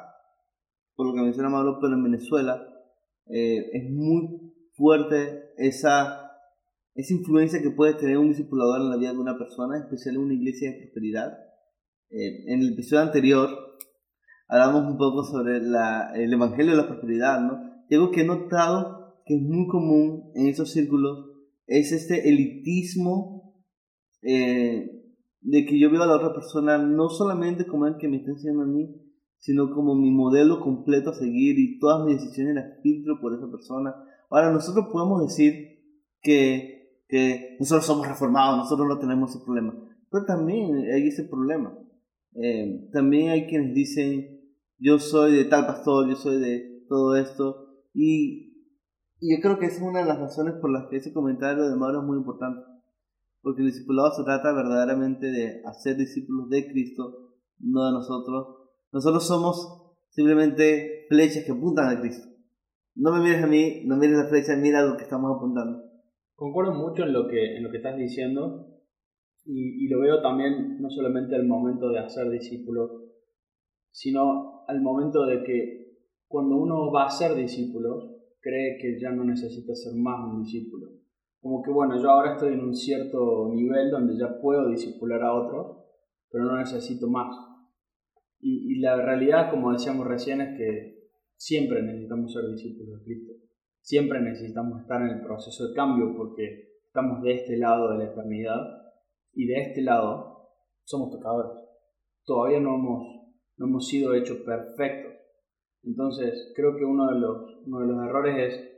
por 0.95 1.07
lo 1.07 1.13
que 1.13 1.21
menciona 1.21 1.49
Mauro, 1.49 1.77
pero 1.81 1.93
en 1.93 2.03
Venezuela 2.03 2.67
eh, 3.27 3.69
es 3.73 3.89
muy 3.91 4.50
fuerte 4.81 5.51
esa, 5.57 6.31
esa 6.95 7.13
influencia 7.13 7.61
que 7.61 7.69
puede 7.69 7.93
tener 7.93 8.17
un 8.17 8.29
discipulador 8.29 8.81
en 8.81 8.89
la 8.89 8.97
vida 8.97 9.13
de 9.13 9.19
una 9.19 9.37
persona, 9.37 9.77
especialmente 9.77 10.21
en 10.21 10.25
una 10.25 10.33
iglesia 10.33 10.71
de 10.71 10.77
prosperidad. 10.79 11.37
Eh, 12.09 12.51
en 12.51 12.61
el 12.61 12.73
episodio 12.73 13.03
anterior 13.03 13.49
hablamos 14.47 14.91
un 14.91 14.97
poco 14.97 15.23
sobre 15.23 15.57
el 15.57 16.33
Evangelio 16.33 16.71
de 16.71 16.77
la 16.77 16.87
Prosperidad, 16.87 17.39
¿no? 17.41 17.61
Y 17.87 17.95
algo 17.95 18.09
que 18.09 18.21
he 18.21 18.25
notado 18.25 19.21
que 19.23 19.35
es 19.35 19.41
muy 19.41 19.67
común 19.67 20.31
en 20.33 20.47
esos 20.47 20.71
círculos 20.71 21.27
es 21.67 21.91
este 21.91 22.27
elitismo 22.27 23.53
eh, 24.23 24.89
de 25.41 25.65
que 25.65 25.79
yo 25.79 25.91
veo 25.91 26.01
a 26.01 26.07
la 26.07 26.15
otra 26.15 26.33
persona 26.33 26.79
no 26.79 27.09
solamente 27.09 27.67
como 27.67 27.85
el 27.85 27.97
que 27.97 28.07
me 28.07 28.17
está 28.17 28.31
enseñando 28.31 28.63
a 28.63 28.67
mí, 28.67 28.89
sino 29.37 29.73
como 29.73 29.95
mi 29.95 30.11
modelo 30.11 30.59
completo 30.59 31.11
a 31.11 31.15
seguir 31.15 31.57
y 31.59 31.79
todas 31.79 32.05
mis 32.05 32.17
decisiones 32.17 32.55
las 32.55 32.81
filtro 32.81 33.19
por 33.21 33.33
esa 33.33 33.49
persona. 33.49 33.95
Ahora, 34.31 34.51
nosotros 34.51 34.87
podemos 34.91 35.21
decir 35.21 35.83
que, 36.21 37.03
que 37.07 37.57
nosotros 37.59 37.85
somos 37.85 38.07
reformados, 38.07 38.57
nosotros 38.57 38.87
no 38.87 38.97
tenemos 38.97 39.35
ese 39.35 39.43
problema, 39.43 39.75
pero 40.09 40.25
también 40.25 40.75
hay 40.91 41.07
ese 41.07 41.25
problema. 41.25 41.77
Eh, 42.33 42.89
también 42.93 43.29
hay 43.29 43.45
quienes 43.47 43.73
dicen, 43.73 44.41
yo 44.79 44.99
soy 44.99 45.33
de 45.33 45.45
tal 45.45 45.65
pastor, 45.67 46.07
yo 46.07 46.15
soy 46.15 46.39
de 46.39 46.85
todo 46.87 47.15
esto. 47.17 47.67
Y, 47.93 48.67
y 49.19 49.35
yo 49.35 49.41
creo 49.41 49.59
que 49.59 49.65
esa 49.65 49.77
es 49.77 49.81
una 49.81 49.99
de 49.99 50.05
las 50.05 50.19
razones 50.19 50.55
por 50.61 50.71
las 50.71 50.87
que 50.89 50.97
ese 50.97 51.13
comentario 51.13 51.69
de 51.69 51.75
Mauro 51.75 51.99
es 51.99 52.05
muy 52.05 52.17
importante. 52.17 52.61
Porque 53.41 53.61
el 53.61 53.67
discipulado 53.67 54.11
se 54.13 54.23
trata 54.23 54.53
verdaderamente 54.53 55.27
de 55.27 55.61
hacer 55.65 55.97
discípulos 55.97 56.49
de 56.49 56.71
Cristo, 56.71 57.35
no 57.59 57.85
de 57.85 57.91
nosotros. 57.91 58.47
Nosotros 58.91 59.27
somos 59.27 59.93
simplemente 60.09 61.05
flechas 61.09 61.43
que 61.43 61.51
apuntan 61.51 61.89
a 61.89 61.99
Cristo. 61.99 62.30
No 63.01 63.11
me 63.13 63.19
mires 63.21 63.43
a 63.43 63.47
mí, 63.47 63.81
no 63.85 63.97
mires 63.97 64.15
la 64.15 64.27
flecha, 64.29 64.55
mira 64.55 64.83
lo 64.83 64.95
que 64.95 65.05
estamos 65.05 65.35
apuntando. 65.35 65.89
Concuerdo 66.35 66.73
mucho 66.73 67.01
en 67.01 67.13
lo 67.13 67.27
que, 67.27 67.57
en 67.57 67.63
lo 67.63 67.71
que 67.71 67.77
estás 67.77 67.97
diciendo 67.97 68.77
y, 69.43 69.85
y 69.85 69.89
lo 69.89 70.01
veo 70.01 70.21
también 70.21 70.79
no 70.79 70.87
solamente 70.87 71.35
al 71.35 71.47
momento 71.47 71.89
de 71.89 71.97
hacer 71.97 72.29
discípulos, 72.29 72.91
sino 73.89 74.65
al 74.67 74.81
momento 74.81 75.25
de 75.25 75.41
que 75.41 75.97
cuando 76.27 76.57
uno 76.57 76.91
va 76.91 77.07
a 77.07 77.09
ser 77.09 77.33
discípulo, 77.33 78.17
cree 78.39 78.77
que 78.79 78.99
ya 79.01 79.09
no 79.09 79.23
necesita 79.23 79.73
ser 79.73 79.95
más 79.95 80.23
un 80.23 80.43
discípulo. 80.43 80.89
Como 81.41 81.63
que 81.63 81.71
bueno, 81.71 81.99
yo 81.99 82.07
ahora 82.07 82.33
estoy 82.33 82.53
en 82.53 82.59
un 82.59 82.75
cierto 82.75 83.49
nivel 83.51 83.89
donde 83.89 84.15
ya 84.15 84.39
puedo 84.39 84.69
discipular 84.69 85.23
a 85.23 85.33
otros, 85.33 85.75
pero 86.29 86.43
no 86.43 86.55
necesito 86.55 87.07
más. 87.07 87.35
Y, 88.39 88.75
y 88.75 88.79
la 88.79 88.95
realidad, 88.97 89.49
como 89.49 89.71
decíamos 89.71 90.05
recién, 90.05 90.41
es 90.41 90.55
que 90.55 91.00
siempre 91.41 91.81
necesitamos 91.81 92.31
ser 92.31 92.47
discípulos 92.51 92.99
de 92.99 93.03
Cristo. 93.03 93.33
Siempre 93.81 94.21
necesitamos 94.21 94.79
estar 94.81 95.01
en 95.01 95.07
el 95.07 95.21
proceso 95.23 95.67
de 95.67 95.73
cambio 95.73 96.13
porque 96.15 96.77
estamos 96.85 97.23
de 97.23 97.33
este 97.33 97.57
lado 97.57 97.91
de 97.91 97.97
la 97.97 98.11
eternidad 98.11 98.61
y 99.33 99.47
de 99.47 99.59
este 99.59 99.81
lado 99.81 100.49
somos 100.83 101.15
pecadores. 101.15 101.63
Todavía 102.23 102.59
no 102.59 102.75
hemos 102.75 103.21
no 103.57 103.65
hemos 103.65 103.87
sido 103.87 104.13
hechos 104.13 104.37
perfectos. 104.37 105.13
Entonces, 105.83 106.53
creo 106.55 106.75
que 106.77 106.85
uno 106.85 107.11
de 107.11 107.19
los, 107.19 107.57
uno 107.65 107.79
de 107.79 107.87
los 107.87 108.05
errores 108.05 108.35
es 108.37 108.71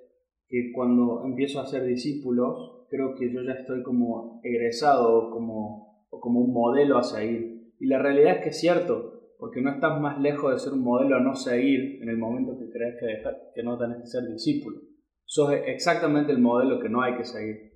que 0.48 0.72
cuando 0.74 1.24
empiezo 1.26 1.60
a 1.60 1.68
ser 1.68 1.84
discípulos, 1.84 2.88
creo 2.90 3.14
que 3.16 3.32
yo 3.32 3.42
ya 3.44 3.54
estoy 3.54 3.84
como 3.84 4.40
egresado 4.44 5.32
como, 5.32 6.06
o 6.10 6.20
como 6.20 6.40
un 6.40 6.54
modelo 6.54 6.98
a 6.98 7.04
seguir. 7.04 7.74
Y 7.80 7.88
la 7.88 8.00
realidad 8.00 8.38
es 8.38 8.44
que 8.44 8.50
es 8.50 8.60
cierto, 8.60 9.13
porque 9.44 9.60
no 9.60 9.72
estás 9.72 10.00
más 10.00 10.22
lejos 10.22 10.54
de 10.54 10.58
ser 10.58 10.72
un 10.72 10.86
modelo 10.86 11.18
a 11.18 11.20
no 11.20 11.36
seguir 11.36 12.02
en 12.02 12.08
el 12.08 12.18
momento 12.18 12.58
que 12.58 12.70
crees 12.70 12.96
que, 12.98 13.08
que 13.54 13.62
no 13.62 13.78
tenés 13.78 13.98
que 13.98 14.08
ser 14.08 14.24
discípulo. 14.32 14.80
Sos 15.26 15.52
exactamente 15.68 16.32
el 16.32 16.40
modelo 16.40 16.80
que 16.80 16.88
no 16.88 17.02
hay 17.02 17.18
que 17.18 17.26
seguir. 17.26 17.74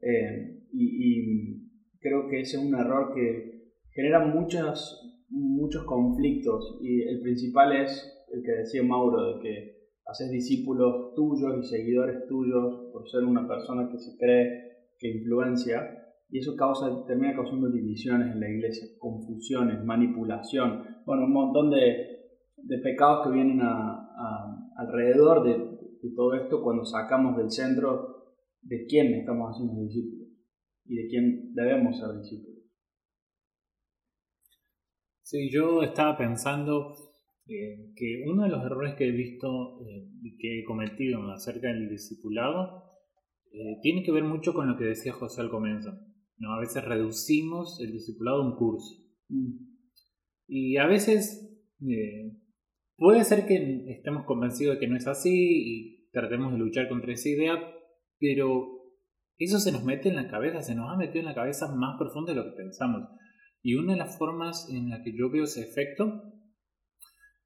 Eh, 0.00 0.68
y, 0.72 0.84
y 1.00 1.98
creo 1.98 2.28
que 2.28 2.42
ese 2.42 2.58
es 2.58 2.62
un 2.62 2.76
error 2.76 3.12
que 3.12 3.72
genera 3.92 4.24
muchas, 4.24 5.26
muchos 5.30 5.82
conflictos 5.82 6.78
y 6.80 7.02
el 7.02 7.20
principal 7.22 7.72
es 7.72 8.24
el 8.32 8.44
que 8.44 8.52
decía 8.52 8.84
Mauro, 8.84 9.34
de 9.34 9.42
que 9.42 9.80
haces 10.06 10.30
discípulos 10.30 11.12
tuyos 11.16 11.56
y 11.58 11.66
seguidores 11.66 12.24
tuyos 12.28 12.88
por 12.92 13.10
ser 13.10 13.24
una 13.24 13.48
persona 13.48 13.88
que 13.90 13.98
se 13.98 14.16
cree 14.16 14.86
que 14.96 15.08
influencia 15.08 16.06
y 16.30 16.38
eso 16.38 16.54
causa, 16.54 17.04
termina 17.08 17.34
causando 17.34 17.68
divisiones 17.68 18.32
en 18.32 18.38
la 18.38 18.48
iglesia, 18.48 18.86
confusiones, 19.00 19.84
manipulación, 19.84 20.84
bueno, 21.04 21.24
un 21.24 21.32
montón 21.32 21.70
de, 21.70 22.10
de 22.56 22.78
pecados 22.78 23.26
que 23.26 23.34
vienen 23.34 23.60
a, 23.62 23.96
alrededor 24.76 25.44
de, 25.44 25.52
de, 26.02 26.14
todo 26.14 26.34
esto 26.34 26.62
cuando 26.62 26.84
sacamos 26.84 27.36
del 27.36 27.50
centro 27.50 28.34
de 28.62 28.86
quién 28.86 29.14
estamos 29.14 29.50
haciendo 29.50 29.82
discípulos 29.82 30.28
y 30.86 30.94
de 30.96 31.08
quién 31.08 31.54
debemos 31.54 31.98
ser 31.98 32.16
discípulos. 32.16 32.64
Sí, 35.22 35.50
yo 35.50 35.82
estaba 35.82 36.16
pensando 36.18 36.94
eh, 37.46 37.92
que 37.96 38.24
uno 38.26 38.44
de 38.44 38.48
los 38.48 38.64
errores 38.64 38.94
que 38.94 39.08
he 39.08 39.12
visto 39.12 39.80
eh, 39.86 40.08
y 40.22 40.36
que 40.36 40.60
he 40.60 40.64
cometido 40.64 41.20
acerca 41.32 41.68
del 41.68 41.88
discipulado 41.88 42.84
eh, 43.52 43.78
tiene 43.82 44.02
que 44.02 44.12
ver 44.12 44.24
mucho 44.24 44.54
con 44.54 44.68
lo 44.68 44.76
que 44.76 44.84
decía 44.84 45.12
José 45.12 45.40
al 45.40 45.50
comienzo. 45.50 45.90
¿no? 46.38 46.54
A 46.54 46.60
veces 46.60 46.84
reducimos 46.84 47.80
el 47.80 47.92
discipulado 47.92 48.42
a 48.42 48.46
un 48.46 48.56
curso. 48.56 48.94
Mm. 49.28 49.69
Y 50.52 50.78
a 50.78 50.86
veces 50.86 51.48
puede 52.96 53.22
ser 53.22 53.46
que 53.46 53.84
estemos 53.86 54.24
convencidos 54.24 54.74
de 54.74 54.80
que 54.80 54.88
no 54.88 54.96
es 54.96 55.06
así 55.06 55.30
y 55.32 56.10
tratemos 56.10 56.52
de 56.52 56.58
luchar 56.58 56.88
contra 56.88 57.12
esa 57.12 57.28
idea, 57.28 57.54
pero 58.18 58.66
eso 59.38 59.60
se 59.60 59.70
nos 59.70 59.84
mete 59.84 60.08
en 60.08 60.16
la 60.16 60.28
cabeza, 60.28 60.60
se 60.60 60.74
nos 60.74 60.90
ha 60.90 60.96
metido 60.96 61.20
en 61.20 61.26
la 61.26 61.36
cabeza 61.36 61.72
más 61.72 61.96
profundo 61.96 62.32
de 62.32 62.36
lo 62.36 62.44
que 62.46 62.56
pensamos. 62.56 63.08
Y 63.62 63.76
una 63.76 63.92
de 63.92 64.00
las 64.00 64.18
formas 64.18 64.68
en 64.72 64.90
la 64.90 65.04
que 65.04 65.12
yo 65.16 65.30
veo 65.30 65.44
ese 65.44 65.62
efecto 65.62 66.20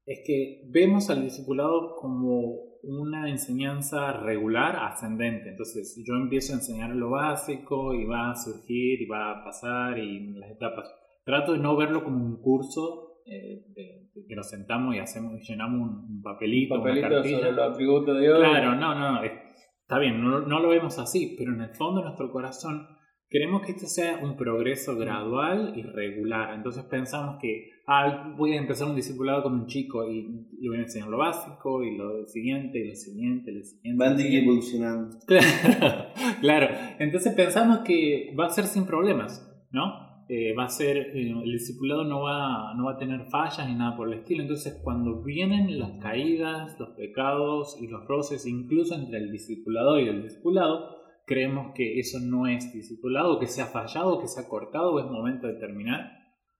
es 0.07 0.23
que 0.25 0.63
vemos 0.71 1.11
al 1.11 1.21
discipulado 1.21 1.95
como 1.97 2.79
una 2.81 3.29
enseñanza 3.29 4.13
regular 4.13 4.77
ascendente. 4.77 5.49
Entonces 5.49 6.01
yo 6.03 6.15
empiezo 6.15 6.53
a 6.53 6.57
enseñar 6.57 6.89
lo 6.95 7.11
básico 7.11 7.93
y 7.93 8.05
va 8.05 8.31
a 8.31 8.35
surgir 8.35 9.03
y 9.03 9.05
va 9.05 9.29
a 9.29 9.43
pasar 9.43 9.99
y 9.99 10.33
las 10.33 10.49
etapas. 10.49 10.89
Trato 11.25 11.53
de 11.53 11.59
no 11.59 11.75
verlo 11.75 12.03
como 12.03 12.23
un 12.23 12.41
curso 12.41 13.21
eh, 13.25 13.65
de, 13.75 14.09
que 14.27 14.35
nos 14.35 14.49
sentamos 14.49 14.95
y 14.95 14.99
hacemos 14.99 15.33
llenamos 15.41 15.89
un, 15.89 16.21
papelito, 16.21 16.75
papelito 16.77 17.07
una 17.07 17.15
cartilla. 17.15 17.37
sobre 17.39 17.51
los 17.51 17.71
atributos 17.71 18.15
de 18.15 18.21
Dios. 18.21 18.39
Claro, 18.39 18.75
no, 18.75 18.95
no, 18.95 19.23
está 19.23 19.99
bien, 19.99 20.23
no, 20.23 20.39
no 20.41 20.59
lo 20.59 20.69
vemos 20.69 20.97
así, 20.99 21.35
pero 21.37 21.53
en 21.53 21.61
el 21.61 21.75
fondo 21.75 21.99
de 21.99 22.05
nuestro 22.05 22.31
corazón 22.31 22.87
Queremos 23.27 23.63
que 23.63 23.71
esto 23.71 23.87
sea 23.87 24.19
un 24.23 24.37
progreso 24.37 24.95
gradual 24.95 25.73
y 25.75 25.81
regular. 25.81 26.53
Entonces 26.53 26.83
pensamos 26.83 27.37
que 27.41 27.71
ah, 27.87 28.33
voy 28.37 28.53
a 28.53 28.57
empezar 28.57 28.87
un 28.87 28.95
discipulado 28.95 29.41
con 29.43 29.53
un 29.53 29.65
chico 29.65 30.07
y 30.09 30.47
le 30.59 30.69
voy 30.69 30.77
a 30.77 30.83
enseñar 30.83 31.09
lo 31.09 31.17
básico 31.17 31.83
y 31.83 31.97
lo 31.97 32.25
siguiente 32.27 32.79
y 32.79 32.87
lo 32.87 32.95
siguiente 32.95 33.51
y 33.51 33.55
lo 33.55 33.63
siguiente. 33.63 34.03
Van 34.03 34.19
evolucionando. 34.19 35.17
Claro, 35.27 36.05
claro. 36.39 36.67
Entonces 36.99 37.33
pensamos 37.33 37.79
que 37.79 38.33
va 38.39 38.45
a 38.45 38.49
ser 38.49 38.65
sin 38.65 38.85
problemas, 38.85 39.43
¿no? 39.71 40.04
Eh, 40.27 40.55
va 40.57 40.65
a 40.65 40.69
ser, 40.69 40.97
eh, 40.97 41.31
el 41.31 41.51
discipulado 41.51 42.03
no 42.03 42.23
va, 42.23 42.73
no 42.73 42.85
va 42.85 42.93
a 42.93 42.97
tener 42.97 43.25
fallas 43.29 43.67
ni 43.67 43.75
nada 43.75 43.95
por 43.95 44.07
el 44.07 44.19
estilo. 44.19 44.41
Entonces 44.41 44.79
cuando 44.83 45.21
vienen 45.21 45.77
las 45.79 45.91
caídas, 46.01 46.79
los 46.79 46.89
pecados 46.95 47.77
y 47.79 47.87
los 47.87 48.05
roces, 48.07 48.47
incluso 48.47 48.95
entre 48.95 49.19
el 49.19 49.31
discipulado 49.31 49.99
y 49.99 50.07
el 50.07 50.23
discipulado, 50.23 50.95
creemos 51.27 51.73
que 51.75 51.99
eso 51.99 52.19
no 52.19 52.47
es 52.47 52.73
discipulado, 52.73 53.39
que 53.39 53.47
se 53.47 53.61
ha 53.61 53.67
fallado, 53.67 54.19
que 54.19 54.27
se 54.27 54.39
ha 54.39 54.47
cortado 54.47 54.93
o 54.93 54.99
es 54.99 55.05
momento 55.05 55.47
de 55.47 55.59
terminar. 55.59 56.11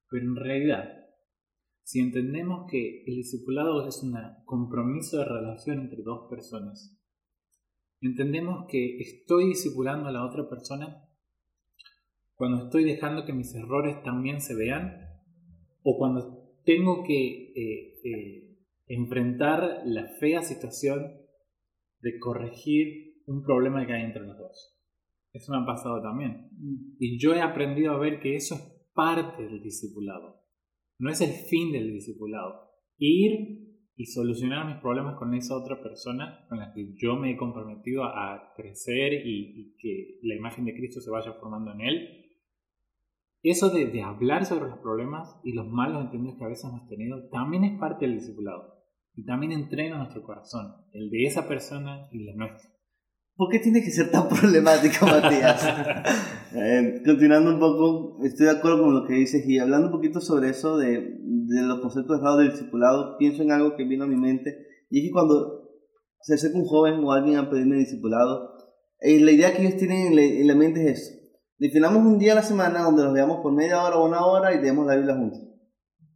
Pero 0.10 0.26
en 0.26 0.36
realidad, 0.36 1.06
si 1.84 2.00
entendemos 2.00 2.68
que 2.70 3.04
el 3.08 3.16
discipulado 3.16 3.88
es 3.88 4.04
un 4.04 4.16
compromiso 4.46 5.18
de 5.18 5.26
relación 5.26 5.80
entre 5.80 6.04
dos 6.04 6.28
personas, 6.30 6.96
entendemos 8.00 8.66
que 8.70 8.98
estoy 9.00 9.48
discipulando 9.48 10.10
a 10.10 10.12
la 10.12 10.24
otra 10.24 10.48
persona 10.48 11.05
cuando 12.36 12.66
estoy 12.66 12.84
dejando 12.84 13.26
que 13.26 13.34
mis 13.34 13.54
errores 13.56 14.02
también 14.04 14.42
se 14.42 14.56
vean 14.56 15.06
o 15.84 15.98
cuando 15.98 16.46
tengo 16.64 17.04
que 17.04 17.54
eh, 17.56 18.00
eh, 18.04 18.58
enfrentar 18.88 19.82
la 19.86 20.08
fea 20.20 20.42
situación 20.42 21.12
de 22.02 22.20
corregir 22.20 23.22
un 23.26 23.44
problema 23.44 23.86
que 23.86 23.94
hay 23.94 24.04
entre 24.04 24.26
los 24.26 24.38
dos. 24.38 24.76
Eso 25.32 25.52
me 25.52 25.60
ha 25.62 25.66
pasado 25.66 26.02
también. 26.02 26.50
Mm. 26.58 26.96
Y 27.00 27.20
yo 27.20 27.34
he 27.34 27.42
aprendido 27.42 27.94
a 27.94 28.00
ver 28.00 28.20
que 28.20 28.36
eso 28.36 28.56
es 28.56 28.62
parte 28.94 29.44
del 29.44 29.62
discipulado. 29.62 30.42
No 30.98 31.10
es 31.10 31.22
el 31.22 31.32
fin 31.32 31.72
del 31.72 31.92
discipulado. 31.92 32.72
Ir 32.98 33.66
y 33.98 34.06
solucionar 34.06 34.66
mis 34.66 34.82
problemas 34.82 35.16
con 35.18 35.34
esa 35.34 35.56
otra 35.56 35.82
persona 35.82 36.46
con 36.50 36.60
la 36.60 36.74
que 36.74 36.94
yo 36.96 37.16
me 37.16 37.32
he 37.32 37.38
comprometido 37.38 38.04
a 38.04 38.54
crecer 38.56 39.14
y, 39.26 39.62
y 39.62 39.76
que 39.78 40.20
la 40.24 40.36
imagen 40.36 40.66
de 40.66 40.74
Cristo 40.74 41.02
se 41.02 41.12
vaya 41.12 41.34
formando 41.34 41.72
en 41.74 41.82
él. 41.82 42.25
Eso 43.48 43.70
de, 43.70 43.86
de 43.86 44.02
hablar 44.02 44.46
sobre 44.46 44.70
los 44.70 44.80
problemas 44.80 45.40
y 45.44 45.54
los 45.54 45.68
malos 45.68 46.06
entendidos 46.06 46.36
que 46.40 46.46
a 46.46 46.48
veces 46.48 46.66
hemos 46.66 46.88
tenido 46.88 47.30
también 47.30 47.64
es 47.64 47.80
parte 47.80 48.08
del 48.08 48.16
discipulado. 48.16 48.74
Y 49.14 49.24
también 49.24 49.52
entrena 49.52 50.00
nuestro 50.00 50.24
corazón, 50.24 50.74
el 50.94 51.12
de 51.12 51.26
esa 51.26 51.48
persona 51.48 52.08
y 52.12 52.28
el 52.28 52.36
nuestro. 52.36 52.72
¿Por 53.36 53.52
qué 53.52 53.60
tiene 53.60 53.84
que 53.84 53.92
ser 53.92 54.10
tan 54.10 54.28
problemático, 54.28 55.06
Matías? 55.06 55.64
Eh, 56.58 57.02
continuando 57.06 57.54
un 57.54 57.60
poco, 57.60 58.24
estoy 58.24 58.46
de 58.46 58.54
acuerdo 58.54 58.82
con 58.82 58.94
lo 58.94 59.06
que 59.06 59.16
dices 59.16 59.46
y 59.46 59.60
hablando 59.60 59.88
un 59.88 59.92
poquito 59.92 60.22
sobre 60.22 60.52
eso 60.52 60.78
de, 60.78 61.02
de 61.02 61.62
los 61.64 61.82
conceptos 61.82 62.18
errados 62.18 62.40
del 62.40 62.52
discipulado, 62.52 63.18
pienso 63.18 63.44
en 63.44 63.52
algo 63.52 63.76
que 63.76 63.84
vino 63.84 64.06
a 64.06 64.08
mi 64.08 64.16
mente 64.16 64.56
y 64.90 65.00
es 65.00 65.06
que 65.06 65.12
cuando 65.12 65.68
se 66.22 66.36
acerca 66.36 66.58
un 66.58 66.64
joven 66.64 67.04
o 67.04 67.12
alguien 67.12 67.36
a 67.36 67.50
pedirme 67.50 67.76
discipulado, 67.76 68.56
eh, 69.02 69.20
la 69.20 69.32
idea 69.32 69.54
que 69.54 69.64
ellos 69.64 69.76
tienen 69.76 70.08
en 70.08 70.16
la, 70.16 70.22
en 70.22 70.48
la 70.48 70.56
mente 70.56 70.90
es 70.90 71.02
eso. 71.02 71.25
Definamos 71.58 72.06
un 72.06 72.20
día 72.20 72.34
a 72.34 72.36
la 72.36 72.44
semana 72.44 72.82
donde 72.82 73.04
nos 73.04 73.14
veamos 73.14 73.40
por 73.42 73.54
media 73.54 73.82
hora 73.82 73.98
o 73.98 74.06
una 74.06 74.26
hora 74.26 74.54
y 74.54 74.62
leemos 74.62 74.86
la 74.86 74.96
Biblia 74.96 75.16
juntos. 75.16 75.42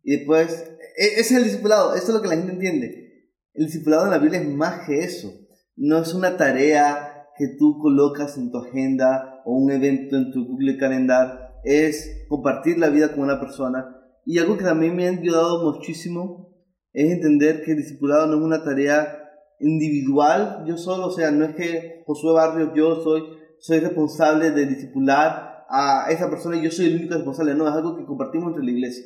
Y 0.04 0.18
después, 0.18 0.70
e- 0.98 1.20
ese 1.20 1.22
es 1.22 1.32
el 1.32 1.44
discipulado, 1.46 1.96
eso 1.96 2.08
es 2.08 2.14
lo 2.14 2.22
que 2.22 2.28
la 2.28 2.36
gente 2.36 2.54
entiende. 2.54 3.30
El 3.54 3.66
discipulado 3.66 4.06
en 4.06 4.12
la 4.12 4.18
Biblia 4.18 4.42
es 4.42 4.48
más 4.48 4.86
que 4.86 5.00
eso. 5.00 5.32
No 5.76 6.00
es 6.00 6.14
una 6.14 6.36
tarea 6.36 7.28
que 7.38 7.48
tú 7.58 7.78
colocas 7.80 8.38
en 8.38 8.52
tu 8.52 8.58
agenda 8.58 9.42
o 9.46 9.54
un 9.54 9.72
evento 9.72 10.18
en 10.18 10.32
tu 10.32 10.46
Google 10.46 10.78
Calendar. 10.78 11.56
Es 11.64 12.26
compartir 12.28 12.78
la 12.78 12.90
vida 12.90 13.12
con 13.12 13.22
una 13.22 13.40
persona. 13.40 13.96
Y 14.26 14.40
algo 14.40 14.58
que 14.58 14.66
también 14.66 14.96
me 14.96 15.08
ha 15.08 15.12
ayudado 15.12 15.72
muchísimo 15.72 16.54
es 16.92 17.12
entender 17.12 17.64
que 17.64 17.72
el 17.72 17.78
discipulado 17.78 18.28
no 18.28 18.38
es 18.38 18.44
una 18.44 18.64
tarea 18.64 19.20
individual, 19.60 20.64
yo 20.66 20.78
solo, 20.78 21.08
o 21.08 21.12
sea, 21.12 21.32
no 21.32 21.46
es 21.46 21.56
que 21.56 22.04
Josué 22.06 22.34
Barrios, 22.34 22.72
yo 22.76 23.02
soy, 23.04 23.24
soy 23.60 23.80
responsable 23.80 24.52
de 24.52 24.66
discipular 24.66 25.66
a 25.70 26.08
esa 26.10 26.30
persona 26.30 26.58
y 26.58 26.64
yo 26.64 26.72
soy 26.72 26.88
el 26.88 26.96
único 26.96 27.14
responsable, 27.14 27.54
no, 27.56 27.68
es 27.68 27.74
algo 27.74 27.96
que 27.96 28.06
compartimos 28.06 28.50
entre 28.50 28.64
la 28.64 28.72
iglesia. 28.72 29.06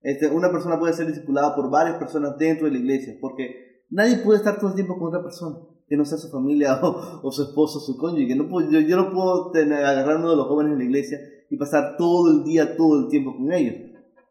Este, 0.00 0.28
una 0.28 0.50
persona 0.50 0.78
puede 0.78 0.94
ser 0.94 1.06
discipulada 1.06 1.54
por 1.54 1.70
varias 1.70 1.96
personas 1.96 2.38
dentro 2.38 2.66
de 2.66 2.72
la 2.72 2.78
iglesia, 2.78 3.16
porque 3.20 3.82
nadie 3.90 4.18
puede 4.18 4.38
estar 4.38 4.58
todo 4.58 4.70
el 4.70 4.76
tiempo 4.76 4.98
con 4.98 5.08
otra 5.08 5.22
persona, 5.22 5.56
que 5.86 5.96
no 5.96 6.04
sea 6.04 6.18
su 6.18 6.30
familia 6.30 6.80
o, 6.82 7.20
o 7.22 7.32
su 7.32 7.42
esposo, 7.42 7.80
su 7.80 7.96
cónyuge. 7.98 8.34
No 8.34 8.48
puedo, 8.48 8.70
yo, 8.70 8.96
no 8.96 9.12
puedo 9.12 9.50
tener, 9.50 9.84
agarrar 9.84 10.16
uno 10.18 10.30
de 10.30 10.36
los 10.36 10.46
jóvenes 10.46 10.72
en 10.72 10.78
la 10.78 10.84
iglesia 10.84 11.18
y 11.50 11.56
pasar 11.56 11.96
todo 11.96 12.30
el 12.30 12.44
día, 12.44 12.76
todo 12.76 13.00
el 13.00 13.08
tiempo 13.08 13.36
con 13.36 13.52
ellos. 13.52 13.74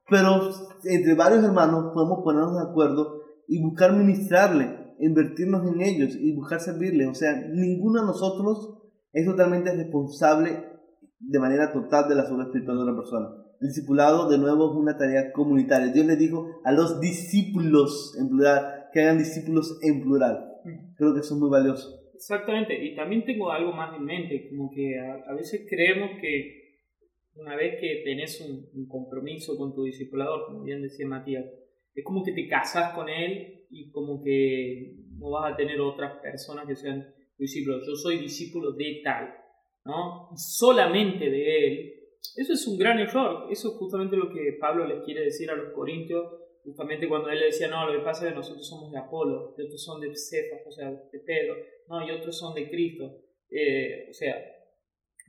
Pero 0.09 0.49
entre 0.85 1.15
varios 1.15 1.43
hermanos 1.43 1.91
podemos 1.93 2.23
ponernos 2.23 2.55
de 2.55 2.69
acuerdo 2.69 3.23
y 3.47 3.61
buscar 3.61 3.93
ministrarle, 3.93 4.95
invertirnos 4.99 5.67
en 5.67 5.81
ellos 5.81 6.15
y 6.15 6.33
buscar 6.33 6.61
servirles. 6.61 7.09
O 7.09 7.13
sea, 7.13 7.35
ninguno 7.53 8.01
de 8.01 8.07
nosotros 8.07 8.76
es 9.17 9.25
totalmente 9.25 9.73
responsable 9.73 10.63
de 11.19 11.39
manera 11.39 11.73
total 11.73 12.07
de 12.07 12.13
la 12.13 12.23
salud 12.23 12.43
espiritual 12.43 12.77
de 12.77 12.83
una 12.83 12.95
persona. 12.95 13.29
El 13.59 13.69
discipulado, 13.69 14.29
de 14.29 14.37
nuevo, 14.37 14.69
es 14.69 14.77
una 14.77 14.95
tarea 14.95 15.31
comunitaria. 15.31 15.91
Dios 15.91 16.05
le 16.05 16.15
dijo 16.15 16.61
a 16.63 16.71
los 16.71 17.01
discípulos 17.01 18.15
en 18.19 18.29
plural 18.29 18.89
que 18.93 19.01
hagan 19.01 19.17
discípulos 19.17 19.79
en 19.81 20.03
plural. 20.03 20.53
Creo 20.95 21.15
que 21.15 21.21
eso 21.21 21.33
es 21.33 21.39
muy 21.39 21.49
valioso. 21.49 21.99
Exactamente, 22.13 22.83
y 22.83 22.95
también 22.95 23.25
tengo 23.25 23.51
algo 23.51 23.71
más 23.71 23.95
en 23.95 24.03
mente, 24.03 24.49
como 24.49 24.69
que 24.69 24.99
a, 24.99 25.33
veces 25.33 25.65
creemos 25.69 26.11
que 26.21 26.79
una 27.35 27.55
vez 27.55 27.79
que 27.79 28.01
tenés 28.03 28.41
un, 28.41 28.67
un, 28.73 28.87
compromiso 28.87 29.55
con 29.57 29.73
tu 29.73 29.83
discipulador, 29.83 30.45
como 30.45 30.63
bien 30.63 30.81
decía 30.81 31.07
Matías, 31.07 31.45
es 31.93 32.03
como 32.03 32.23
que 32.23 32.33
te 32.33 32.47
casas 32.47 32.93
con 32.93 33.07
él 33.09 33.65
y 33.69 33.91
como 33.91 34.23
que 34.23 34.95
no 35.17 35.31
vas 35.31 35.53
a 35.53 35.55
tener 35.55 35.79
otras 35.79 36.19
personas 36.21 36.65
que 36.67 36.75
sean 36.75 37.07
discípulos. 37.37 37.83
Yo 37.87 37.95
soy 37.95 38.19
discípulo 38.19 38.71
de 38.71 39.01
tal, 39.03 39.33
¿no? 39.85 40.29
Y 40.33 40.37
solamente 40.37 41.29
de 41.29 41.67
él. 41.67 41.93
Eso 42.35 42.53
es 42.53 42.67
un 42.67 42.77
gran 42.77 42.99
error. 42.99 43.47
Eso 43.51 43.69
es 43.69 43.75
justamente 43.75 44.15
lo 44.15 44.31
que 44.31 44.57
Pablo 44.59 44.85
les 44.85 45.03
quiere 45.03 45.21
decir 45.21 45.49
a 45.49 45.55
los 45.55 45.73
corintios, 45.73 46.25
justamente 46.63 47.07
cuando 47.07 47.29
él 47.29 47.39
le 47.39 47.45
decía, 47.45 47.67
no, 47.67 47.91
lo 47.91 47.99
que 47.99 48.05
pasa 48.05 48.25
es 48.25 48.31
que 48.31 48.35
nosotros 48.35 48.67
somos 48.67 48.91
de 48.91 48.99
Apolo, 48.99 49.55
y 49.57 49.61
otros 49.63 49.83
son 49.83 50.01
de 50.01 50.13
Cefas, 50.13 50.61
o 50.67 50.71
sea, 50.71 50.91
de 50.91 51.19
Pedro, 51.19 51.55
no, 51.87 52.05
y 52.05 52.11
otros 52.11 52.37
son 52.37 52.53
de 52.53 52.69
Cristo. 52.69 53.21
Eh, 53.49 54.07
o 54.09 54.13
sea, 54.13 54.35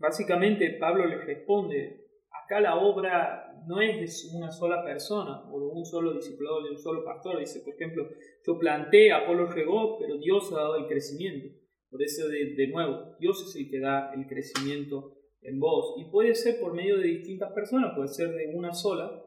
básicamente 0.01 0.77
Pablo 0.81 1.07
les 1.07 1.25
responde, 1.25 2.07
acá 2.45 2.61
la 2.61 2.77
obra 2.77 3.49
no 3.67 3.81
es 3.81 3.97
de 4.33 4.37
una 4.37 4.51
sola 4.51 4.83
persona 4.85 5.45
o 5.53 5.61
de 5.61 5.67
un 5.67 5.85
solo 5.85 6.15
discipulado, 6.15 6.65
de 6.65 6.71
un 6.71 6.79
solo 6.79 7.05
pastor. 7.05 7.39
Dice, 7.39 7.61
por 7.61 7.75
ejemplo, 7.75 8.09
yo 8.47 8.59
planté, 8.59 9.13
Apolo 9.13 9.47
regó, 9.47 9.99
pero 9.99 10.17
Dios 10.19 10.53
ha 10.53 10.57
dado 10.57 10.77
el 10.77 10.87
crecimiento. 10.87 11.55
Por 11.91 12.03
eso, 12.03 12.29
de, 12.29 12.69
nuevo, 12.69 13.17
Dios 13.19 13.43
es 13.49 13.57
el 13.57 13.71
que 13.71 13.81
da 13.81 14.13
el 14.15 14.27
crecimiento 14.27 15.17
en 15.41 15.59
vos. 15.59 15.95
Y 15.99 16.11
puede 16.11 16.35
ser 16.35 16.61
por 16.61 16.75
medio 16.75 16.99
de 16.99 17.09
distintas 17.09 17.53
personas, 17.53 17.95
puede 17.97 18.09
ser 18.09 18.29
de 18.35 18.53
una 18.55 18.73
sola. 18.73 19.25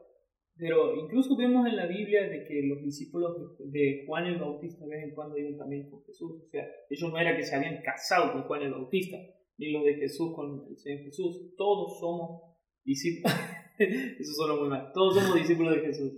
Pero 0.56 0.94
incluso 0.96 1.36
vemos 1.36 1.66
en 1.66 1.76
la 1.76 1.86
Biblia 1.86 2.28
de 2.28 2.44
que 2.44 2.62
los 2.62 2.82
discípulos 2.82 3.56
de 3.58 4.04
Juan 4.06 4.26
el 4.26 4.38
Bautista 4.38 4.84
de 4.84 4.90
vez 4.90 5.04
en 5.04 5.14
cuando 5.14 5.36
iban 5.36 5.56
también 5.56 5.90
con 5.90 6.04
Jesús. 6.04 6.42
O 6.46 6.48
sea, 6.50 6.64
ellos 6.88 7.10
no 7.10 7.18
era 7.18 7.36
que 7.36 7.42
se 7.42 7.56
habían 7.56 7.82
casado 7.82 8.32
con 8.32 8.42
Juan 8.42 8.62
el 8.62 8.72
Bautista, 8.72 9.16
ni 9.58 9.72
los 9.72 9.84
de 9.84 9.94
Jesús 9.94 10.34
con 10.34 10.66
el 10.68 10.76
Señor 10.76 11.04
Jesús. 11.04 11.54
Todos 11.56 11.98
somos 11.98 12.42
discípulos. 12.84 13.32
Eso 13.78 14.32
suena 14.34 14.60
muy 14.60 14.68
mal. 14.68 14.92
Todos 14.92 15.16
somos 15.16 15.34
discípulos 15.34 15.74
de 15.74 15.80
Jesús. 15.80 16.12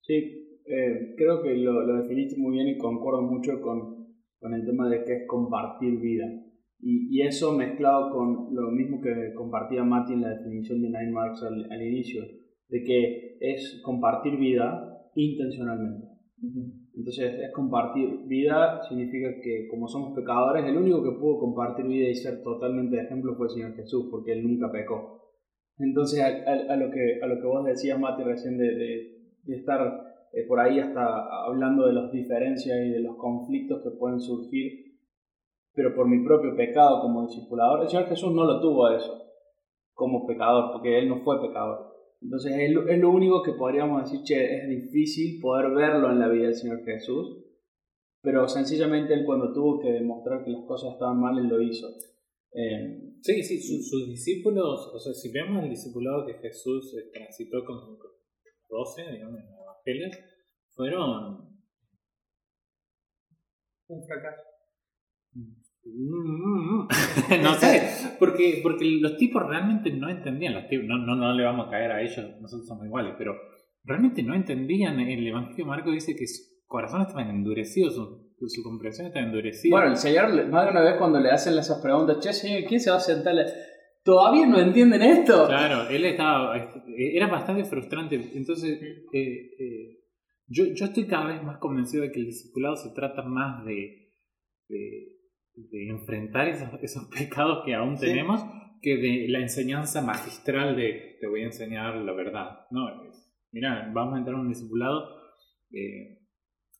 Sí, 0.00 0.44
eh, 0.66 1.14
creo 1.16 1.42
que 1.42 1.54
lo, 1.56 1.82
lo, 1.82 2.02
definiste 2.02 2.36
muy 2.38 2.52
bien 2.52 2.68
y 2.68 2.78
concuerdo 2.78 3.22
mucho 3.22 3.60
con, 3.60 4.03
con 4.44 4.52
el 4.52 4.66
tema 4.66 4.90
de 4.90 5.02
que 5.04 5.12
es 5.14 5.26
compartir 5.26 5.98
vida. 6.00 6.26
Y, 6.78 7.16
y, 7.16 7.22
eso 7.22 7.56
mezclado 7.56 8.12
con 8.12 8.54
lo 8.54 8.70
mismo 8.70 9.00
que 9.00 9.32
compartía 9.34 9.82
Mati 9.82 10.12
en 10.12 10.20
la 10.20 10.36
definición 10.36 10.82
de 10.82 10.88
Nine 10.88 11.12
Marks 11.12 11.42
al, 11.44 11.72
al 11.72 11.82
inicio, 11.82 12.22
de 12.68 12.84
que 12.84 13.38
es 13.40 13.80
compartir 13.82 14.36
vida 14.36 15.00
intencionalmente. 15.14 16.08
Entonces, 16.94 17.40
es 17.40 17.52
compartir 17.54 18.26
vida 18.26 18.82
significa 18.86 19.30
que 19.42 19.66
como 19.70 19.88
somos 19.88 20.14
pecadores, 20.14 20.66
el 20.66 20.76
único 20.76 21.02
que 21.02 21.18
pudo 21.18 21.38
compartir 21.38 21.86
vida 21.86 22.10
y 22.10 22.14
ser 22.14 22.42
totalmente 22.42 22.96
de 22.96 23.02
ejemplo 23.04 23.34
fue 23.36 23.46
el 23.46 23.52
Señor 23.52 23.74
Jesús, 23.76 24.08
porque 24.10 24.32
Él 24.32 24.44
nunca 24.44 24.70
pecó. 24.70 25.22
Entonces, 25.78 26.20
a, 26.20 26.26
a, 26.26 26.74
a 26.74 26.76
lo, 26.76 26.90
que, 26.90 27.18
a 27.22 27.26
lo 27.26 27.40
que 27.40 27.46
vos 27.46 27.64
decías, 27.64 27.98
Mati, 27.98 28.22
recién 28.22 28.58
de, 28.58 28.74
de, 28.74 29.18
de 29.44 29.56
estar 29.56 30.03
eh, 30.34 30.46
por 30.48 30.58
ahí 30.58 30.80
hasta 30.80 31.44
hablando 31.44 31.86
de 31.86 31.92
las 31.92 32.10
diferencias 32.10 32.76
y 32.84 32.90
de 32.90 33.00
los 33.00 33.16
conflictos 33.16 33.82
que 33.82 33.90
pueden 33.90 34.20
surgir, 34.20 34.98
pero 35.74 35.94
por 35.94 36.08
mi 36.08 36.24
propio 36.24 36.56
pecado 36.56 37.00
como 37.00 37.26
discipulador, 37.26 37.82
el 37.82 37.88
Señor 37.88 38.08
Jesús 38.08 38.32
no 38.32 38.44
lo 38.44 38.60
tuvo 38.60 38.88
eso 38.90 39.20
como 39.92 40.26
pecador, 40.26 40.72
porque 40.72 40.98
Él 40.98 41.08
no 41.08 41.20
fue 41.20 41.40
pecador. 41.40 41.94
Entonces 42.20 42.52
es 42.58 42.72
lo, 42.72 42.88
es 42.88 42.98
lo 42.98 43.10
único 43.10 43.42
que 43.42 43.52
podríamos 43.52 44.02
decir, 44.02 44.22
che, 44.24 44.56
es 44.56 44.68
difícil 44.68 45.40
poder 45.40 45.70
verlo 45.72 46.10
en 46.10 46.18
la 46.18 46.28
vida 46.28 46.46
del 46.46 46.56
Señor 46.56 46.84
Jesús, 46.84 47.44
pero 48.20 48.48
sencillamente 48.48 49.14
Él 49.14 49.24
cuando 49.24 49.52
tuvo 49.52 49.78
que 49.78 49.92
demostrar 49.92 50.42
que 50.42 50.50
las 50.50 50.64
cosas 50.64 50.94
estaban 50.94 51.20
mal, 51.20 51.38
Él 51.38 51.46
lo 51.46 51.60
hizo. 51.60 51.86
Eh, 52.52 53.14
sí, 53.20 53.42
sí, 53.42 53.60
sus, 53.60 53.88
sus, 53.88 54.08
discípulos, 54.08 54.90
o 54.94 54.98
sea, 54.98 55.12
si 55.12 55.30
vemos 55.30 55.62
el 55.62 55.70
discipulado 55.70 56.24
que 56.26 56.34
Jesús 56.34 56.96
transitó 57.12 57.64
con 57.64 57.76
los 57.76 57.98
12, 58.68 59.12
digamos, 59.12 59.40
evangelios, 59.84 60.18
fueron 60.74 61.54
un 63.88 64.06
fracaso. 64.06 64.42
no 67.42 67.54
sé, 67.54 68.16
porque, 68.18 68.60
porque 68.62 68.86
los 69.00 69.18
tipos 69.18 69.46
realmente 69.46 69.90
no 69.90 70.08
entendían, 70.08 70.54
los 70.54 70.66
tipos, 70.66 70.86
no, 70.86 70.96
no, 70.98 71.14
no 71.14 71.34
le 71.34 71.44
vamos 71.44 71.68
a 71.68 71.70
caer 71.70 71.92
a 71.92 72.00
ellos, 72.00 72.40
nosotros 72.40 72.66
somos 72.66 72.86
iguales, 72.86 73.14
pero 73.18 73.34
realmente 73.84 74.22
no 74.22 74.34
entendían. 74.34 74.98
El 75.00 75.26
Evangelio 75.26 75.64
de 75.64 75.68
Marco 75.68 75.90
dice 75.90 76.16
que 76.16 76.26
su 76.26 76.42
corazón 76.66 77.02
estaba 77.02 77.22
endurecido, 77.22 77.90
su, 77.90 78.32
su 78.48 78.62
comprensión 78.62 79.08
estaba 79.08 79.26
endurecida. 79.26 79.76
Bueno, 79.76 79.90
el 79.90 79.96
Señor, 79.96 80.48
más 80.48 80.64
de 80.64 80.70
una 80.70 80.80
vez 80.80 80.94
cuando 80.96 81.20
le 81.20 81.30
hacen 81.30 81.58
esas 81.58 81.82
preguntas, 81.82 82.18
che, 82.20 82.32
Señor, 82.32 82.64
¿quién 82.66 82.80
se 82.80 82.90
va 82.90 82.96
a 82.96 83.00
sentar? 83.00 83.34
¿Todavía 84.04 84.46
no 84.46 84.60
entienden 84.60 85.02
esto? 85.02 85.46
Claro, 85.46 85.88
él 85.88 86.04
estaba, 86.04 86.54
era 86.96 87.26
bastante 87.26 87.64
frustrante. 87.64 88.16
Entonces, 88.34 88.78
eh, 89.12 89.50
eh, 89.58 90.00
yo, 90.46 90.66
yo 90.74 90.84
estoy 90.84 91.06
cada 91.06 91.26
vez 91.26 91.42
más 91.42 91.58
convencido 91.58 92.02
de 92.02 92.12
que 92.12 92.20
el 92.20 92.26
discipulado 92.26 92.76
se 92.76 92.90
trata 92.94 93.22
más 93.22 93.64
de, 93.64 94.12
de 94.68 95.14
de 95.54 95.88
enfrentar 95.88 96.48
esos, 96.48 96.68
esos, 96.82 97.04
pecados 97.08 97.64
que 97.64 97.74
aún 97.74 97.96
sí. 97.96 98.06
tenemos 98.06 98.44
que 98.80 98.96
de 98.96 99.28
la 99.28 99.38
enseñanza 99.38 100.02
magistral 100.02 100.76
de 100.76 101.16
te 101.20 101.26
voy 101.26 101.42
a 101.42 101.46
enseñar 101.46 101.96
la 101.96 102.12
verdad. 102.12 102.66
No, 102.70 102.86
mira, 103.52 103.90
vamos 103.94 104.14
a 104.14 104.18
entrar 104.18 104.34
en 104.34 104.42
un 104.42 104.48
discipulado, 104.48 105.08
eh, 105.70 106.18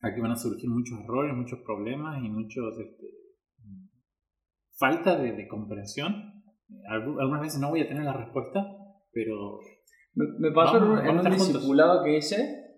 aquí 0.01 0.21
van 0.21 0.31
a 0.31 0.35
surgir 0.35 0.69
muchos 0.69 0.99
errores, 0.99 1.35
muchos 1.35 1.59
problemas 1.61 2.23
y 2.23 2.29
muchos 2.29 2.77
este, 2.79 3.07
falta 4.77 5.17
de, 5.17 5.47
comprensión. 5.47 6.34
Algunas 6.87 7.41
veces 7.41 7.59
no 7.59 7.69
voy 7.69 7.81
a 7.81 7.87
tener 7.87 8.03
la 8.03 8.13
respuesta, 8.13 8.65
pero... 9.11 9.59
Me, 10.15 10.51
pasó 10.51 10.77
en 10.77 11.19
un 11.19 11.29
discipulado 11.29 12.03
que 12.03 12.17
hice, 12.17 12.37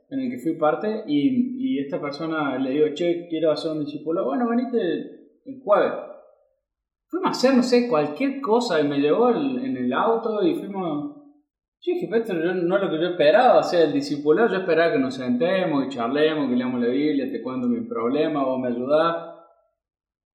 en 0.09 0.19
el 0.19 0.31
que 0.31 0.39
fui 0.39 0.57
parte, 0.57 1.03
y, 1.05 1.75
y 1.75 1.79
esta 1.79 2.01
persona 2.01 2.57
le 2.57 2.71
digo, 2.71 2.87
che, 2.93 3.27
quiero 3.29 3.51
hacer 3.51 3.71
un 3.71 3.81
discipulado. 3.81 4.27
Bueno, 4.27 4.49
venite 4.49 4.77
el 5.45 5.61
jueves. 5.63 5.93
Fuimos 7.09 7.27
a 7.27 7.31
hacer, 7.31 7.55
no 7.55 7.63
sé, 7.63 7.87
cualquier 7.87 8.41
cosa, 8.41 8.81
y 8.81 8.87
me 8.87 8.97
llevó 8.97 9.29
en 9.29 9.77
el 9.77 9.93
auto 9.93 10.43
y 10.43 10.55
fuimos... 10.55 11.15
Yo 11.79 11.93
dije, 11.93 12.07
pero 12.09 12.55
no 12.55 12.75
es 12.75 12.81
lo 12.81 12.89
que 12.89 12.99
yo 12.99 13.09
esperaba, 13.09 13.59
o 13.59 13.63
sea, 13.63 13.83
el 13.83 13.93
discipulado, 13.93 14.49
yo 14.49 14.57
esperaba 14.57 14.93
que 14.93 14.99
nos 14.99 15.13
sentemos 15.13 15.85
y 15.85 15.89
charlemos, 15.89 16.49
que 16.49 16.55
leamos 16.55 16.81
la 16.81 16.87
Biblia, 16.87 17.31
te 17.31 17.41
cuento 17.41 17.67
mi 17.67 17.87
problema, 17.87 18.43
vos 18.43 18.59
me 18.59 18.69
ayudás. 18.69 19.36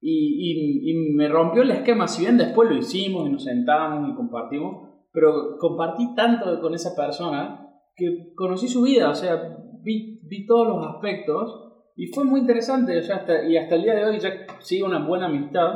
Y, 0.05 0.91
y, 0.91 1.13
me 1.15 1.29
rompió 1.29 1.61
el 1.61 1.71
esquema, 1.71 2.09
si 2.09 2.23
bien 2.23 2.37
después 2.37 2.69
lo 2.69 2.75
hicimos 2.75 3.25
y 3.25 3.31
nos 3.31 3.45
sentamos 3.45 4.09
y 4.09 4.15
compartimos, 4.15 4.89
pero 5.13 5.57
compartí 5.57 6.13
tanto 6.13 6.59
con 6.59 6.73
esa 6.73 6.93
persona 6.93 7.69
que 7.95 8.33
conocí 8.35 8.67
su 8.67 8.81
vida, 8.81 9.09
o 9.09 9.15
sea, 9.15 9.57
vi, 9.81 10.19
vi 10.23 10.45
todos 10.45 10.67
los 10.67 10.85
aspectos 10.87 11.71
y 11.95 12.07
fue 12.07 12.25
muy 12.25 12.41
interesante, 12.41 12.97
o 12.97 13.01
sea, 13.01 13.17
hasta, 13.17 13.47
y 13.47 13.55
hasta 13.55 13.75
el 13.75 13.83
día 13.83 13.95
de 13.95 14.05
hoy 14.05 14.19
ya 14.19 14.31
sigue 14.59 14.83
una 14.83 15.05
buena 15.07 15.27
amistad 15.27 15.71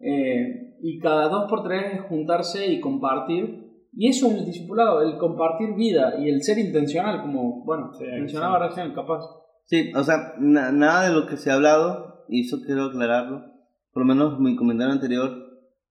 eh, 0.00 0.76
y 0.82 0.98
cada 0.98 1.28
dos 1.28 1.48
por 1.48 1.62
tres 1.62 1.94
es 1.94 2.00
juntarse 2.02 2.66
y 2.66 2.80
compartir. 2.80 3.62
Y 3.94 4.08
eso 4.08 4.26
es 4.28 4.38
el 4.38 4.44
discipulado, 4.46 5.02
el 5.02 5.18
compartir 5.18 5.74
vida 5.74 6.14
y 6.18 6.28
el 6.28 6.42
ser 6.42 6.58
intencional, 6.58 7.20
como, 7.20 7.62
bueno, 7.64 7.92
mencionaba 8.00 8.66
recién, 8.66 8.94
capaz. 8.94 9.20
Sí, 9.66 9.92
o 9.94 10.02
sea, 10.02 10.34
nada 10.38 11.08
de 11.08 11.14
lo 11.14 11.26
que 11.26 11.36
se 11.36 11.50
ha 11.50 11.54
hablado, 11.54 12.24
y 12.28 12.40
eso 12.40 12.56
quiero 12.64 12.86
aclararlo, 12.86 13.51
por 13.92 14.02
lo 14.02 14.14
menos 14.14 14.40
mi 14.40 14.56
comentario 14.56 14.92
anterior, 14.92 15.30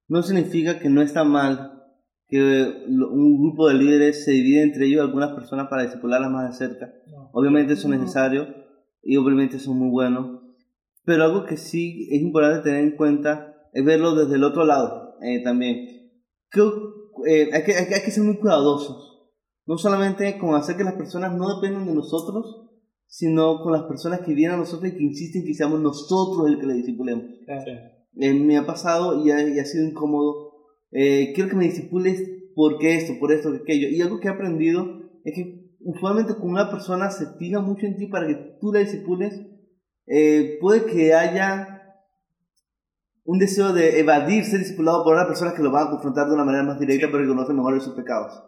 no 0.07 0.23
significa 0.23 0.79
que 0.79 0.89
no 0.89 1.01
está 1.01 1.23
mal 1.23 1.71
que 2.27 2.85
un 2.87 3.37
grupo 3.41 3.67
de 3.67 3.73
líderes 3.73 4.23
se 4.23 4.31
divide 4.31 4.63
entre 4.63 4.85
ellos 4.85 5.01
algunas 5.01 5.33
personas 5.33 5.67
para 5.67 5.83
discipularlas 5.83 6.31
más 6.31 6.49
de 6.49 6.67
cerca. 6.67 6.93
Obviamente 7.33 7.73
eso 7.73 7.91
es 7.91 7.99
necesario 7.99 8.47
y 9.03 9.17
obviamente 9.17 9.59
son 9.59 9.77
muy 9.77 9.89
buenos, 9.89 10.41
pero 11.03 11.25
algo 11.25 11.45
que 11.45 11.57
sí 11.57 12.07
es 12.11 12.21
importante 12.21 12.63
tener 12.63 12.83
en 12.83 12.95
cuenta 12.95 13.55
es 13.73 13.83
verlo 13.83 14.15
desde 14.15 14.35
el 14.35 14.43
otro 14.43 14.65
lado 14.65 15.15
eh, 15.21 15.43
también. 15.43 15.87
Eh, 17.27 17.49
hay, 17.53 17.63
que, 17.63 17.75
hay, 17.75 18.01
que, 18.03 18.11
ser 18.11 18.23
muy 18.23 18.37
cuidadosos. 18.37 19.29
No 19.65 19.77
solamente 19.77 20.37
con 20.37 20.55
hacer 20.55 20.77
que 20.77 20.83
las 20.83 20.95
personas 20.95 21.33
no 21.33 21.55
dependan 21.55 21.85
de 21.85 21.93
nosotros, 21.93 22.70
sino 23.11 23.61
con 23.61 23.73
las 23.73 23.83
personas 23.83 24.21
que 24.21 24.33
vienen 24.33 24.55
a 24.55 24.59
nosotros 24.59 24.89
y 24.89 24.95
que 24.95 25.03
insisten 25.03 25.43
que 25.43 25.53
seamos 25.53 25.81
nosotros 25.81 26.47
el 26.47 26.57
que 26.57 26.65
le 26.65 26.75
disipulemos. 26.75 27.25
Eh, 28.17 28.33
me 28.33 28.57
ha 28.57 28.65
pasado 28.65 29.21
y 29.21 29.31
ha, 29.31 29.45
y 29.45 29.59
ha 29.59 29.65
sido 29.65 29.85
incómodo. 29.85 30.53
quiero 30.89 31.49
que 31.49 31.57
me 31.57 31.65
disipules 31.65 32.23
porque 32.55 32.95
esto, 32.95 33.19
por 33.19 33.33
esto, 33.33 33.49
por 33.49 33.61
aquello. 33.61 33.89
Y 33.89 34.01
algo 34.01 34.21
que 34.21 34.29
he 34.29 34.31
aprendido 34.31 35.01
es 35.25 35.35
que 35.35 35.75
usualmente 35.81 36.35
con 36.35 36.51
una 36.51 36.71
persona 36.71 37.11
se 37.11 37.25
fija 37.37 37.59
mucho 37.59 37.85
en 37.85 37.97
ti 37.97 38.07
para 38.07 38.27
que 38.27 38.35
tú 38.61 38.71
la 38.71 38.79
disipules, 38.79 39.41
puede 40.61 40.85
que 40.85 41.13
haya 41.13 41.71
un 43.25 43.39
deseo 43.39 43.73
de 43.73 43.99
evadir 43.99 44.45
ser 44.45 44.59
discipulado 44.59 45.03
por 45.03 45.15
una 45.15 45.27
persona 45.27 45.53
que 45.53 45.61
lo 45.61 45.71
va 45.71 45.83
a 45.83 45.89
confrontar 45.89 46.27
de 46.27 46.33
una 46.33 46.45
manera 46.45 46.63
más 46.63 46.79
directa 46.79 47.07
pero 47.11 47.23
que 47.23 47.29
conoce 47.29 47.53
mejor 47.53 47.79
sus 47.81 47.93
pecados. 47.93 48.41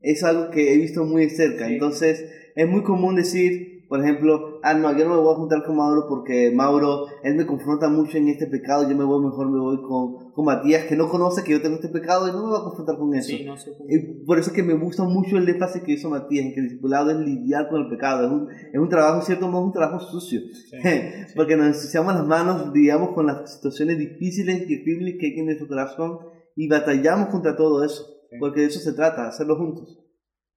Es 0.00 0.22
algo 0.24 0.50
que 0.50 0.72
he 0.72 0.76
visto 0.76 1.04
muy 1.04 1.28
cerca. 1.30 1.68
Entonces, 1.68 2.24
es 2.54 2.68
muy 2.68 2.82
común 2.82 3.16
decir, 3.16 3.75
por 3.88 4.00
ejemplo, 4.00 4.58
ah, 4.62 4.74
no, 4.74 4.96
yo 4.96 5.04
no 5.04 5.14
me 5.14 5.20
voy 5.20 5.32
a 5.32 5.36
juntar 5.36 5.62
con 5.64 5.76
Mauro 5.76 6.06
porque 6.08 6.50
Mauro, 6.54 7.06
él 7.22 7.36
me 7.36 7.46
confronta 7.46 7.88
mucho 7.88 8.18
en 8.18 8.28
este 8.28 8.46
pecado, 8.46 8.88
yo 8.88 8.96
me 8.96 9.04
voy 9.04 9.24
mejor, 9.24 9.48
me 9.48 9.60
voy 9.60 9.80
con, 9.80 10.32
con 10.32 10.44
Matías, 10.44 10.86
que 10.86 10.96
no 10.96 11.08
conoce 11.08 11.44
que 11.44 11.52
yo 11.52 11.62
tengo 11.62 11.76
este 11.76 11.88
pecado 11.88 12.28
y 12.28 12.32
no 12.32 12.42
me 12.42 12.48
voy 12.48 12.60
a 12.60 12.64
confrontar 12.64 12.98
con 12.98 13.14
eso. 13.14 13.32
y 13.32 14.24
por 14.24 14.38
eso 14.38 14.50
es 14.50 14.56
que 14.56 14.62
me 14.62 14.74
gusta 14.74 15.04
mucho 15.04 15.36
el 15.36 15.48
énfasis 15.48 15.82
que 15.82 15.92
hizo 15.92 16.10
Matías, 16.10 16.46
en 16.46 16.54
que 16.54 16.60
el 16.60 16.68
discipulado 16.68 17.10
es 17.10 17.18
lidiar 17.18 17.68
con 17.68 17.82
el 17.82 17.88
pecado, 17.88 18.26
es 18.26 18.32
un, 18.32 18.48
es 18.50 18.80
un 18.80 18.88
trabajo, 18.88 19.22
cierto 19.22 19.48
modo, 19.48 19.66
un 19.66 19.72
trabajo 19.72 20.00
sucio, 20.00 20.40
porque 21.36 21.56
nos 21.56 21.68
ensuciamos 21.68 22.14
las 22.14 22.26
manos, 22.26 22.72
digamos, 22.72 23.10
con 23.10 23.26
las 23.26 23.54
situaciones 23.54 23.98
difíciles 23.98 24.62
y 24.62 24.66
terribles 24.66 25.16
que 25.20 25.26
hay 25.26 25.38
en 25.38 25.46
nuestro 25.46 25.68
corazón 25.68 26.18
y 26.56 26.66
batallamos 26.68 27.28
contra 27.28 27.54
todo 27.54 27.84
eso, 27.84 28.04
porque 28.40 28.62
de 28.62 28.66
eso 28.66 28.80
se 28.80 28.94
trata, 28.94 29.28
hacerlo 29.28 29.56
juntos. 29.56 30.05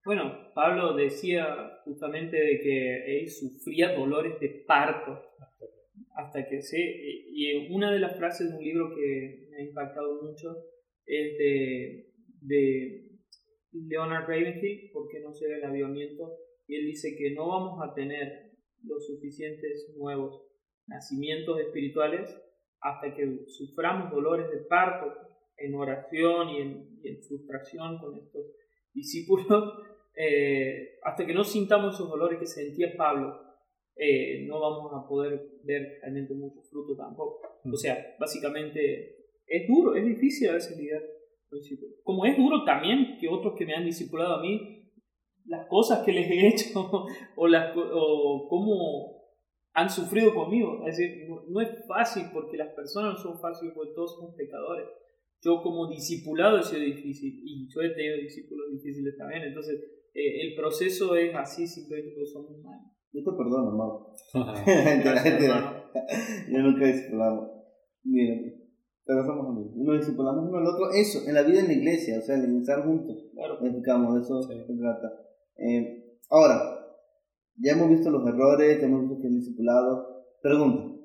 Bueno, 0.06 0.52
Pablo 0.56 0.96
decía 0.96 1.82
justamente 1.84 2.38
de 2.38 2.60
que 2.62 3.20
él 3.20 3.30
sufría 3.30 3.96
dolores 3.96 4.40
de 4.40 4.64
parto 4.66 5.22
hasta 6.16 6.48
que 6.48 6.62
sí, 6.62 6.78
y 6.78 7.74
una 7.74 7.92
de 7.92 8.00
las 8.00 8.18
frases 8.18 8.50
de 8.50 8.58
un 8.58 8.64
libro 8.64 8.90
que 8.96 9.48
me 9.50 9.58
ha 9.58 9.62
impactado 9.62 10.22
mucho 10.22 10.56
es 11.06 11.38
de, 11.38 12.12
de 12.42 13.10
Leonard 13.72 14.28
Ravenhill, 14.28 14.90
porque 14.92 15.20
no 15.22 15.34
se 15.34 15.46
el 15.46 15.64
avivamiento, 15.64 16.38
y 16.68 16.76
él 16.76 16.86
dice 16.86 17.16
que 17.18 17.32
no 17.32 17.48
vamos 17.48 17.80
a 17.82 17.94
tener 17.94 18.52
los 18.84 19.06
suficientes 19.08 19.94
nuevos 19.98 20.46
nacimientos 20.88 21.60
espirituales 21.60 22.36
hasta 22.82 23.14
que 23.14 23.46
suframos 23.48 24.12
dolores 24.12 24.50
de 24.52 24.66
parto 24.66 25.14
en 25.58 25.76
oración 25.76 26.50
y 26.50 26.62
en, 26.62 27.00
y 27.04 27.98
con 28.00 28.18
estos 28.18 28.46
discípulos 28.94 29.74
eh, 30.16 31.00
hasta 31.04 31.26
que 31.26 31.34
no 31.34 31.44
sintamos 31.44 31.96
esos 31.96 32.10
dolores 32.10 32.40
que 32.40 32.46
sentía 32.46 32.96
Pablo, 32.98 33.50
eh, 33.96 34.46
no 34.48 34.60
vamos 34.60 34.92
a 34.94 35.08
poder 35.08 35.60
ver 35.64 36.00
realmente 36.02 36.34
mucho 36.34 36.62
fruto 36.62 36.96
tampoco. 36.96 37.42
O 37.66 37.76
sea, 37.76 38.16
básicamente 38.20 39.28
es 39.46 39.68
duro, 39.68 39.96
es 39.96 40.06
difícil 40.06 40.50
a 40.50 40.54
veces 40.54 40.78
lidiar 40.78 41.02
Como 42.04 42.26
es 42.26 42.38
duro 42.38 42.64
también 42.64 43.18
que 43.20 43.28
otros 43.28 43.56
que 43.58 43.66
me 43.66 43.76
han 43.76 43.86
discipulado 43.86 44.36
a 44.36 44.42
mí, 44.42 44.80
las 45.46 45.68
cosas 45.68 46.06
que 46.06 46.14
les 46.14 46.30
he 46.30 46.48
hecho 46.50 47.06
o, 47.36 47.48
las, 47.48 47.76
o 47.76 48.48
cómo 48.50 49.20
han 49.74 49.90
sufrido 49.90 50.34
conmigo. 50.34 50.86
Es 50.88 50.98
decir, 50.98 51.28
no, 51.48 51.62
es 51.62 51.70
fácil 51.88 52.24
porque 52.34 52.58
las 52.58 52.74
personas 52.74 53.14
no 53.14 53.20
son 53.20 53.40
fáciles 53.40 53.74
porque 53.74 53.94
todos 53.94 54.16
somos 54.16 54.36
pecadores. 54.36 54.88
Yo 55.42 55.62
como 55.62 55.88
discipulado 55.88 56.60
he 56.60 56.64
sido 56.64 56.82
difícil 56.82 57.42
y 57.44 57.68
yo 57.70 57.82
he 57.82 57.92
tenido 57.92 58.18
discípulos 58.18 58.72
difíciles 58.72 59.16
también. 59.18 59.44
Entonces, 59.44 59.80
eh, 60.14 60.42
el 60.42 60.56
proceso 60.56 61.16
es 61.16 61.34
así 61.36 61.66
simplemente 61.66 62.14
porque 62.14 62.30
somos 62.30 62.52
humanos. 62.52 62.92
Yo 63.12 63.24
te 63.24 63.32
perdono, 63.32 63.70
hermano. 63.70 64.20
Yo 66.52 66.60
nunca 66.60 66.84
he 66.84 66.94
discipulado. 66.94 67.60
Miren, 68.04 68.70
pero 69.06 69.26
somos 69.26 69.48
amigos. 69.48 69.74
Uno 69.76 69.94
discipulamos 69.94 70.48
uno 70.48 70.58
al 70.58 70.68
otro. 70.68 70.92
Eso, 70.92 71.28
en 71.28 71.34
la 71.34 71.44
vida 71.44 71.62
en 71.62 71.68
la 71.68 71.74
iglesia, 71.74 72.20
o 72.20 72.22
sea, 72.22 72.36
en 72.36 72.60
estar 72.60 72.86
juntos. 72.86 73.30
Claro. 73.34 73.54
Explicamos, 73.54 74.16
de 74.16 74.22
eso 74.22 74.42
se 74.44 74.56
trata. 74.56 75.12
Eh, 75.58 76.18
ahora, 76.30 76.62
ya 77.58 77.74
hemos 77.74 77.90
visto 77.90 78.10
los 78.10 78.28
errores, 78.28 78.80
ya 78.80 78.88
hemos 78.88 79.02
visto 79.02 79.22
que 79.22 79.28
es 79.28 79.34
discipulado. 79.34 80.26
Pregunta, 80.42 80.96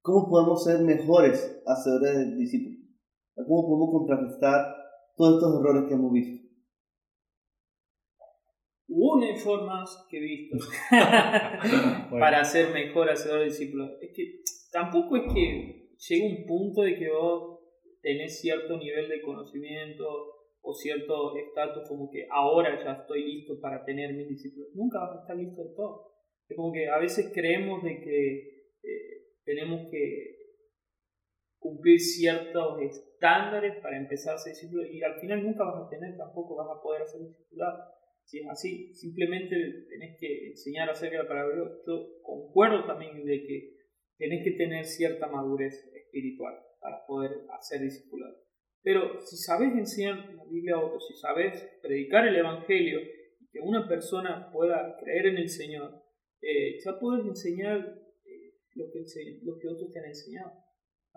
¿cómo 0.00 0.28
podemos 0.28 0.64
ser 0.64 0.80
mejores 0.80 1.62
hacedores 1.66 2.18
del 2.18 2.36
discípulo? 3.38 3.46
¿Cómo 3.46 3.68
podemos 3.68 3.90
contrarrestar 3.92 4.74
todos 5.16 5.34
estos 5.34 5.60
errores 5.60 5.88
que 5.88 5.94
hemos 5.94 6.12
visto? 6.12 6.48
una 8.90 9.36
formas 9.36 10.06
que 10.10 10.16
he 10.16 10.20
visto 10.20 10.56
para 12.10 12.44
ser 12.44 12.72
mejor 12.72 13.10
hacedor 13.10 13.40
de 13.40 13.46
discípulos. 13.46 13.90
Es 14.00 14.10
que 14.14 14.40
tampoco 14.72 15.16
es 15.16 15.32
que 15.32 15.90
llegue 15.96 16.26
un 16.26 16.46
punto 16.46 16.82
de 16.82 16.96
que 16.96 17.10
vos 17.10 17.60
tenés 18.00 18.40
cierto 18.40 18.76
nivel 18.78 19.08
de 19.08 19.22
conocimiento 19.22 20.04
o 20.60 20.74
cierto 20.74 21.36
estatus 21.36 21.88
como 21.88 22.10
que 22.10 22.26
ahora 22.30 22.82
ya 22.82 23.00
estoy 23.00 23.24
listo 23.24 23.60
para 23.60 23.84
tener 23.84 24.14
mis 24.14 24.28
discípulos. 24.28 24.68
Nunca 24.74 25.00
vas 25.00 25.18
a 25.18 25.20
estar 25.20 25.36
listo 25.36 25.62
de 25.62 25.74
todo. 25.74 26.12
Es 26.48 26.56
como 26.56 26.72
que 26.72 26.88
a 26.88 26.98
veces 26.98 27.30
creemos 27.34 27.82
de 27.82 28.00
que 28.00 28.36
eh, 28.82 29.26
tenemos 29.44 29.88
que 29.90 30.36
cumplir 31.58 32.00
ciertos 32.00 32.78
estándares 33.18 33.76
para 33.82 33.98
empezar 33.98 34.34
a 34.34 34.38
ser 34.38 34.52
discípulo 34.52 34.86
y 34.86 35.02
al 35.02 35.18
final 35.20 35.42
nunca 35.42 35.64
vas 35.64 35.86
a 35.86 35.88
tener, 35.90 36.16
tampoco 36.16 36.54
vas 36.56 36.68
a 36.70 36.80
poder 36.80 37.02
hacer 37.02 37.20
discipulado 37.20 37.98
si 38.28 38.40
es 38.40 38.46
así, 38.46 38.94
simplemente 38.94 39.56
tenés 39.88 40.18
que 40.20 40.48
enseñar 40.48 40.90
acerca 40.90 41.16
de 41.16 41.22
la 41.22 41.28
palabra. 41.28 41.56
Yo 41.86 42.20
concuerdo 42.22 42.84
también 42.84 43.24
de 43.24 43.42
que 43.42 43.74
tenés 44.18 44.44
que 44.44 44.50
tener 44.50 44.84
cierta 44.84 45.28
madurez 45.28 45.90
espiritual 45.94 46.54
para 46.78 47.06
poder 47.06 47.46
hacer 47.58 47.80
discipulado. 47.80 48.36
Pero 48.82 49.18
si 49.20 49.38
sabes 49.38 49.72
enseñar 49.72 50.34
la 50.34 50.44
Biblia 50.44 50.74
a 50.74 50.84
otros, 50.84 51.06
si 51.08 51.14
sabes 51.14 51.70
predicar 51.80 52.28
el 52.28 52.36
Evangelio 52.36 53.00
y 53.00 53.48
que 53.50 53.60
una 53.60 53.88
persona 53.88 54.50
pueda 54.52 54.98
creer 55.00 55.28
en 55.28 55.38
el 55.38 55.48
Señor, 55.48 56.02
eh, 56.42 56.76
ya 56.84 57.00
puedes 57.00 57.24
enseñar 57.24 57.78
eh, 57.78 58.58
lo, 58.74 58.90
que, 58.92 59.00
lo 59.42 59.58
que 59.58 59.68
otros 59.68 59.90
te 59.90 60.00
han 60.00 60.04
enseñado, 60.04 60.52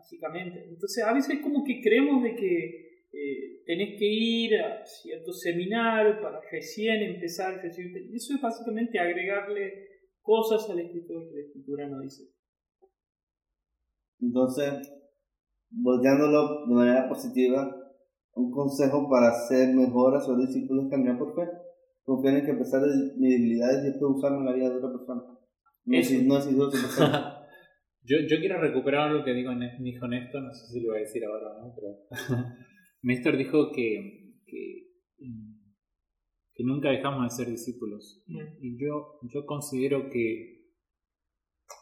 básicamente. 0.01 0.65
Entonces 0.67 1.03
a 1.03 1.13
veces 1.13 1.39
como 1.41 1.63
que 1.63 1.81
creemos 1.81 2.23
de 2.23 2.35
que 2.35 3.05
eh, 3.13 3.63
tenés 3.65 3.99
que 3.99 4.05
ir 4.05 4.55
a 4.55 4.85
cierto 4.85 5.31
seminario 5.31 6.21
para 6.21 6.41
recién 6.51 7.01
empezar 7.03 7.53
a 7.53 7.61
recibir. 7.61 8.09
Eso 8.13 8.33
es 8.35 8.41
básicamente 8.41 8.99
agregarle 8.99 9.87
cosas 10.21 10.69
a 10.69 10.75
la 10.75 10.81
escritura 10.81 11.25
que 11.27 11.35
la 11.35 11.41
escritura 11.41 11.87
no 11.87 11.99
dice. 12.01 12.23
Entonces, 14.19 14.73
volteándolo 15.69 16.65
de 16.67 16.73
manera 16.73 17.07
positiva, 17.07 17.75
un 18.33 18.51
consejo 18.51 19.09
para 19.09 19.33
ser 19.47 19.73
mejor 19.75 20.15
a 20.15 20.21
sus 20.21 20.37
discípulos 20.39 20.89
caminar 20.89 21.17
por 21.17 21.35
fe. 21.35 21.51
Confiar 22.03 22.35
en 22.35 22.45
que 22.45 22.51
a 22.51 22.57
pesar 22.57 22.81
de 22.81 23.13
mi 23.17 23.29
debilidades, 23.29 23.83
Dios 23.83 23.97
puede 23.99 24.13
usarme 24.13 24.39
en 24.39 24.45
la 24.45 24.53
vida 24.53 24.69
de 24.69 24.75
otra 24.77 24.91
persona. 24.91 25.21
No 25.85 25.97
es, 25.97 26.23
no 26.23 26.37
es. 26.37 26.47
Yo, 28.03 28.17
yo 28.27 28.39
quiero 28.39 28.59
recuperar 28.59 29.11
lo 29.11 29.23
que 29.23 29.33
digo, 29.33 29.51
dijo 29.79 30.07
Néstor, 30.07 30.43
no 30.43 30.53
sé 30.53 30.67
si 30.67 30.81
lo 30.81 30.89
voy 30.89 30.97
a 30.97 31.01
decir 31.01 31.23
ahora 31.23 31.55
o 31.55 31.67
no, 31.67 31.75
pero 31.75 31.97
Néstor 33.03 33.37
dijo 33.37 33.71
que, 33.71 34.39
que, 34.45 34.87
que 36.53 36.63
nunca 36.63 36.89
dejamos 36.89 37.23
de 37.23 37.43
ser 37.43 37.51
discípulos. 37.51 38.23
Y 38.59 38.79
yo, 38.79 39.19
yo 39.31 39.45
considero 39.45 40.09
que 40.09 40.61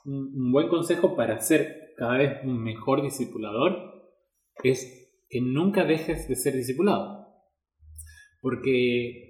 un, 0.06 0.34
un 0.36 0.52
buen 0.52 0.68
consejo 0.68 1.16
para 1.16 1.40
ser 1.40 1.94
cada 1.98 2.18
vez 2.18 2.44
un 2.44 2.64
mejor 2.64 3.02
discipulador 3.02 3.90
es 4.64 5.00
que 5.30 5.42
nunca 5.42 5.86
dejes 5.86 6.28
de 6.28 6.36
ser 6.36 6.56
discipulado. 6.56 7.28
Porque 8.42 9.30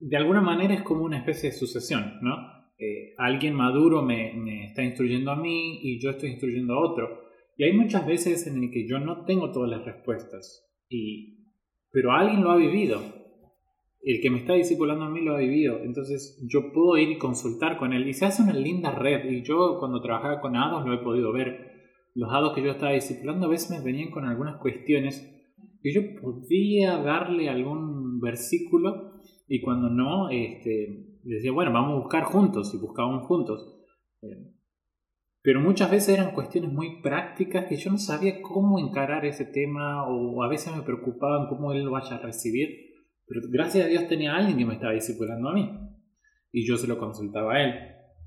de 0.00 0.16
alguna 0.16 0.40
manera 0.40 0.74
es 0.74 0.82
como 0.82 1.04
una 1.04 1.18
especie 1.18 1.50
de 1.50 1.56
sucesión, 1.56 2.18
¿no? 2.22 2.36
Eh, 2.78 3.14
alguien 3.18 3.54
maduro 3.54 4.02
me, 4.02 4.64
está 4.64 4.82
instruyendo 4.82 5.30
a 5.30 5.36
mí 5.36 5.80
y 5.82 6.00
yo 6.00 6.10
estoy 6.10 6.30
instruyendo 6.30 6.74
a 6.74 6.80
otro. 6.80 7.28
Y 7.56 7.64
hay 7.64 7.72
muchas 7.72 8.06
veces 8.06 8.46
en 8.46 8.62
el 8.62 8.70
que 8.70 8.86
yo 8.88 8.98
no 9.00 9.24
tengo 9.24 9.50
todas 9.50 9.70
las 9.70 9.84
respuestas, 9.84 10.64
y, 10.88 11.44
pero 11.90 12.12
alguien 12.12 12.42
lo 12.42 12.50
ha 12.50 12.56
vivido. 12.56 13.00
El 14.00 14.20
que 14.20 14.30
me 14.30 14.38
está 14.38 14.54
discipulando 14.54 15.04
a 15.04 15.10
mí 15.10 15.20
lo 15.22 15.34
ha 15.34 15.40
vivido. 15.40 15.80
Entonces 15.82 16.40
yo 16.48 16.72
puedo 16.72 16.96
ir 16.96 17.10
y 17.10 17.18
consultar 17.18 17.78
con 17.78 17.92
él. 17.92 18.08
Y 18.08 18.14
se 18.14 18.26
hace 18.26 18.42
una 18.42 18.54
linda 18.54 18.92
red. 18.92 19.28
Y 19.28 19.42
yo 19.42 19.78
cuando 19.80 20.00
trabajaba 20.00 20.40
con 20.40 20.54
hados 20.56 20.86
lo 20.86 20.94
he 20.94 20.98
podido 20.98 21.32
ver. 21.32 21.72
Los 22.14 22.32
hados 22.32 22.54
que 22.54 22.62
yo 22.62 22.70
estaba 22.70 22.92
discipulando 22.92 23.46
a 23.46 23.50
veces 23.50 23.70
me 23.70 23.84
venían 23.84 24.10
con 24.10 24.24
algunas 24.24 24.60
cuestiones 24.60 25.34
y 25.82 25.92
yo 25.92 26.02
podía 26.20 26.96
darle 26.98 27.48
algún 27.48 28.20
versículo 28.20 29.12
y 29.46 29.60
cuando 29.60 29.88
no, 29.88 30.28
este, 30.30 31.07
decía, 31.24 31.52
bueno, 31.52 31.72
vamos 31.72 31.92
a 31.92 32.00
buscar 32.00 32.24
juntos 32.24 32.72
y 32.74 32.78
buscábamos 32.78 33.26
juntos. 33.26 33.76
Eh, 34.22 34.52
pero 35.42 35.60
muchas 35.60 35.90
veces 35.90 36.10
eran 36.10 36.34
cuestiones 36.34 36.72
muy 36.72 37.00
prácticas 37.00 37.66
que 37.66 37.76
yo 37.76 37.90
no 37.90 37.98
sabía 37.98 38.42
cómo 38.42 38.78
encarar 38.78 39.24
ese 39.24 39.44
tema 39.46 40.06
o 40.06 40.42
a 40.42 40.48
veces 40.48 40.74
me 40.76 40.82
preocupaban 40.82 41.48
cómo 41.48 41.72
él 41.72 41.84
lo 41.84 41.92
vaya 41.92 42.16
a 42.16 42.20
recibir. 42.20 42.68
Pero 43.26 43.42
gracias 43.50 43.86
a 43.86 43.88
Dios 43.88 44.08
tenía 44.08 44.34
alguien 44.34 44.58
que 44.58 44.66
me 44.66 44.74
estaba 44.74 44.92
discipulando 44.92 45.48
a 45.48 45.54
mí 45.54 45.70
y 46.52 46.66
yo 46.66 46.76
se 46.76 46.86
lo 46.86 46.98
consultaba 46.98 47.54
a 47.54 47.62
él 47.62 47.74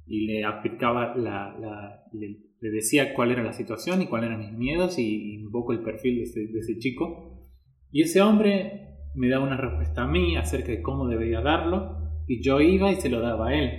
y 0.07 0.25
le 0.25 0.45
aplicaba 0.45 1.15
la, 1.15 2.03
le, 2.13 2.37
decía 2.59 3.13
cuál 3.13 3.31
era 3.31 3.43
la 3.43 3.53
situación 3.53 4.01
y 4.01 4.07
cuáles 4.07 4.29
eran 4.29 4.39
mis 4.39 4.53
miedos 4.53 4.97
y, 4.97 5.33
y 5.33 5.43
un 5.43 5.51
poco 5.51 5.73
el 5.73 5.83
perfil 5.83 6.17
de 6.17 6.23
ese, 6.23 6.39
de 6.47 6.59
ese 6.59 6.77
chico. 6.79 7.49
Y 7.91 8.03
ese 8.03 8.21
hombre 8.21 8.97
me 9.15 9.29
daba 9.29 9.45
una 9.45 9.57
respuesta 9.57 10.03
a 10.03 10.07
mí 10.07 10.37
acerca 10.37 10.71
de 10.71 10.81
cómo 10.81 11.07
debería 11.07 11.41
darlo 11.41 12.00
y 12.31 12.41
yo 12.41 12.61
iba 12.61 12.89
y 12.89 12.95
se 12.95 13.09
lo 13.09 13.19
daba 13.19 13.49
a 13.49 13.53
él. 13.53 13.71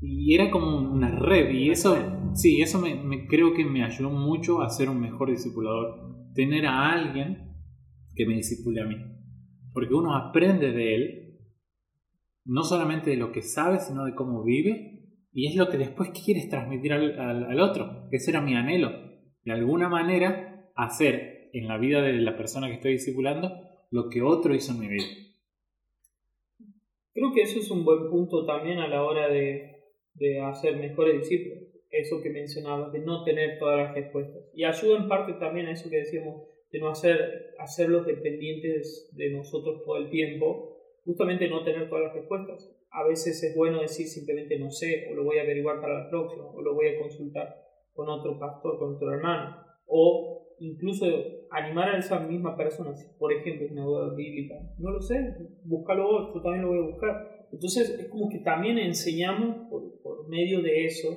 Y 0.00 0.32
era 0.32 0.52
como 0.52 0.78
una 0.92 1.10
red 1.10 1.50
y 1.50 1.70
eso, 1.70 1.96
sí, 2.32 2.62
eso 2.62 2.78
me, 2.78 2.94
me 2.94 3.26
creo 3.26 3.54
que 3.54 3.64
me 3.64 3.82
ayudó 3.82 4.10
mucho 4.10 4.62
a 4.62 4.70
ser 4.70 4.88
un 4.88 5.00
mejor 5.00 5.30
discipulador. 5.30 6.32
Tener 6.32 6.66
a 6.66 6.92
alguien 6.92 7.56
que 8.14 8.24
me 8.24 8.36
disipule 8.36 8.82
a 8.82 8.86
mí. 8.86 8.94
Porque 9.72 9.94
uno 9.94 10.14
aprende 10.14 10.70
de 10.70 10.94
él, 10.94 11.38
no 12.44 12.62
solamente 12.62 13.10
de 13.10 13.16
lo 13.16 13.32
que 13.32 13.42
sabe, 13.42 13.80
sino 13.80 14.04
de 14.04 14.14
cómo 14.14 14.44
vive. 14.44 15.02
Y 15.32 15.48
es 15.48 15.56
lo 15.56 15.68
que 15.68 15.78
después 15.78 16.10
quieres 16.10 16.48
transmitir 16.48 16.92
al, 16.92 17.18
al, 17.18 17.44
al 17.46 17.60
otro. 17.60 18.06
Ese 18.12 18.30
era 18.30 18.40
mi 18.40 18.54
anhelo. 18.54 18.92
De 19.42 19.52
alguna 19.52 19.88
manera, 19.88 20.70
hacer 20.76 21.50
en 21.52 21.66
la 21.66 21.78
vida 21.78 22.00
de 22.00 22.12
la 22.12 22.36
persona 22.36 22.68
que 22.68 22.74
estoy 22.74 22.92
discipulando 22.92 23.50
lo 23.90 24.08
que 24.08 24.22
otro 24.22 24.54
hizo 24.54 24.70
en 24.70 24.78
mi 24.78 24.86
vida. 24.86 25.06
Creo 27.18 27.32
que 27.34 27.42
eso 27.42 27.58
es 27.58 27.68
un 27.72 27.84
buen 27.84 28.08
punto 28.10 28.46
también 28.46 28.78
a 28.78 28.86
la 28.86 29.02
hora 29.02 29.28
de, 29.28 29.82
de 30.14 30.40
hacer 30.40 30.76
mejores 30.76 31.18
discípulos. 31.18 31.64
Eso 31.90 32.22
que 32.22 32.30
mencionabas, 32.30 32.92
de 32.92 33.00
no 33.00 33.24
tener 33.24 33.58
todas 33.58 33.76
las 33.76 33.94
respuestas. 33.94 34.44
Y 34.54 34.62
ayuda 34.62 34.98
en 34.98 35.08
parte 35.08 35.32
también 35.32 35.66
a 35.66 35.72
eso 35.72 35.90
que 35.90 35.96
decíamos, 35.96 36.44
de 36.70 36.78
no 36.78 36.90
hacer, 36.90 37.54
hacerlos 37.58 38.06
dependientes 38.06 39.10
de 39.16 39.30
nosotros 39.30 39.82
todo 39.84 39.96
el 39.96 40.10
tiempo, 40.10 40.76
justamente 41.04 41.48
no 41.48 41.64
tener 41.64 41.88
todas 41.88 42.04
las 42.04 42.14
respuestas. 42.14 42.70
A 42.92 43.04
veces 43.04 43.42
es 43.42 43.56
bueno 43.56 43.80
decir 43.80 44.06
simplemente 44.06 44.56
no 44.56 44.70
sé, 44.70 45.08
o 45.10 45.14
lo 45.14 45.24
voy 45.24 45.38
a 45.38 45.42
averiguar 45.42 45.80
para 45.80 46.04
la 46.04 46.10
próxima, 46.10 46.44
o 46.44 46.62
lo 46.62 46.74
voy 46.74 46.86
a 46.86 47.00
consultar 47.00 47.52
con 47.94 48.08
otro 48.08 48.38
pastor, 48.38 48.78
con 48.78 48.94
otro 48.94 49.12
hermano, 49.12 49.56
o 49.88 50.54
incluso 50.60 51.06
animar 51.50 51.88
a 51.88 51.98
esa 51.98 52.20
misma 52.20 52.56
persona, 52.56 52.92
por 53.18 53.32
ejemplo 53.32 53.66
es 53.66 53.72
una 53.72 53.84
duda 53.84 54.14
bíblica, 54.14 54.54
no 54.78 54.90
lo 54.90 55.00
sé, 55.00 55.16
búscalo 55.64 56.04
vos, 56.04 56.34
yo 56.34 56.42
también 56.42 56.62
lo 56.62 56.68
voy 56.68 56.78
a 56.78 56.90
buscar. 56.90 57.48
Entonces 57.50 57.90
es 57.98 58.08
como 58.08 58.28
que 58.28 58.38
también 58.40 58.78
enseñamos 58.78 59.68
por, 59.70 60.28
medio 60.28 60.60
de 60.60 60.84
eso 60.84 61.08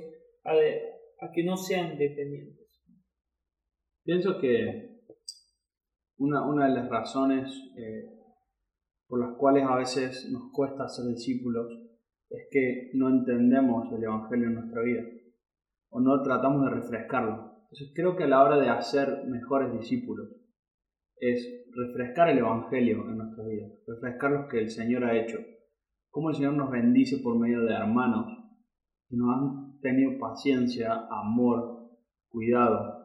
a, 0.46 1.32
que 1.34 1.44
no 1.44 1.58
sean 1.58 1.98
dependientes. 1.98 2.66
Pienso 4.04 4.40
que 4.40 5.02
una, 6.18 6.48
una 6.48 6.68
de 6.68 6.76
las 6.76 6.90
razones 6.90 7.52
eh, 7.78 8.06
por 9.08 9.20
las 9.20 9.38
cuales 9.38 9.66
a 9.68 9.76
veces 9.76 10.30
nos 10.32 10.52
cuesta 10.54 10.88
ser 10.88 11.06
discípulos 11.14 11.68
es 12.30 12.48
que 12.50 12.92
no 12.94 13.10
entendemos 13.10 13.92
el 13.92 14.04
Evangelio 14.06 14.48
en 14.48 14.54
nuestra 14.54 14.82
vida 14.82 15.04
o 15.90 16.00
no 16.00 16.22
tratamos 16.24 16.64
de 16.64 16.76
refrescarlo. 16.80 17.51
Entonces 17.72 17.94
creo 17.96 18.18
que 18.18 18.26
a 18.26 18.28
la 18.28 18.44
hora 18.44 18.60
de 18.60 18.70
hacer 18.70 19.26
mejores 19.28 19.72
discípulos 19.72 20.28
es 21.16 21.66
refrescar 21.74 22.30
el 22.30 22.40
Evangelio 22.40 23.08
en 23.08 23.18
nuestra 23.18 23.46
vida, 23.46 23.68
refrescar 23.88 24.32
lo 24.32 24.48
que 24.50 24.60
el 24.60 24.70
Señor 24.70 25.06
ha 25.06 25.18
hecho, 25.18 25.38
cómo 26.10 26.32
el 26.32 26.36
Señor 26.36 26.54
nos 26.56 26.70
bendice 26.70 27.20
por 27.20 27.40
medio 27.40 27.62
de 27.62 27.74
hermanos 27.74 28.26
que 29.08 29.16
nos 29.16 29.30
han 29.30 29.80
tenido 29.80 30.20
paciencia, 30.20 31.08
amor, 31.10 31.92
cuidado. 32.28 32.98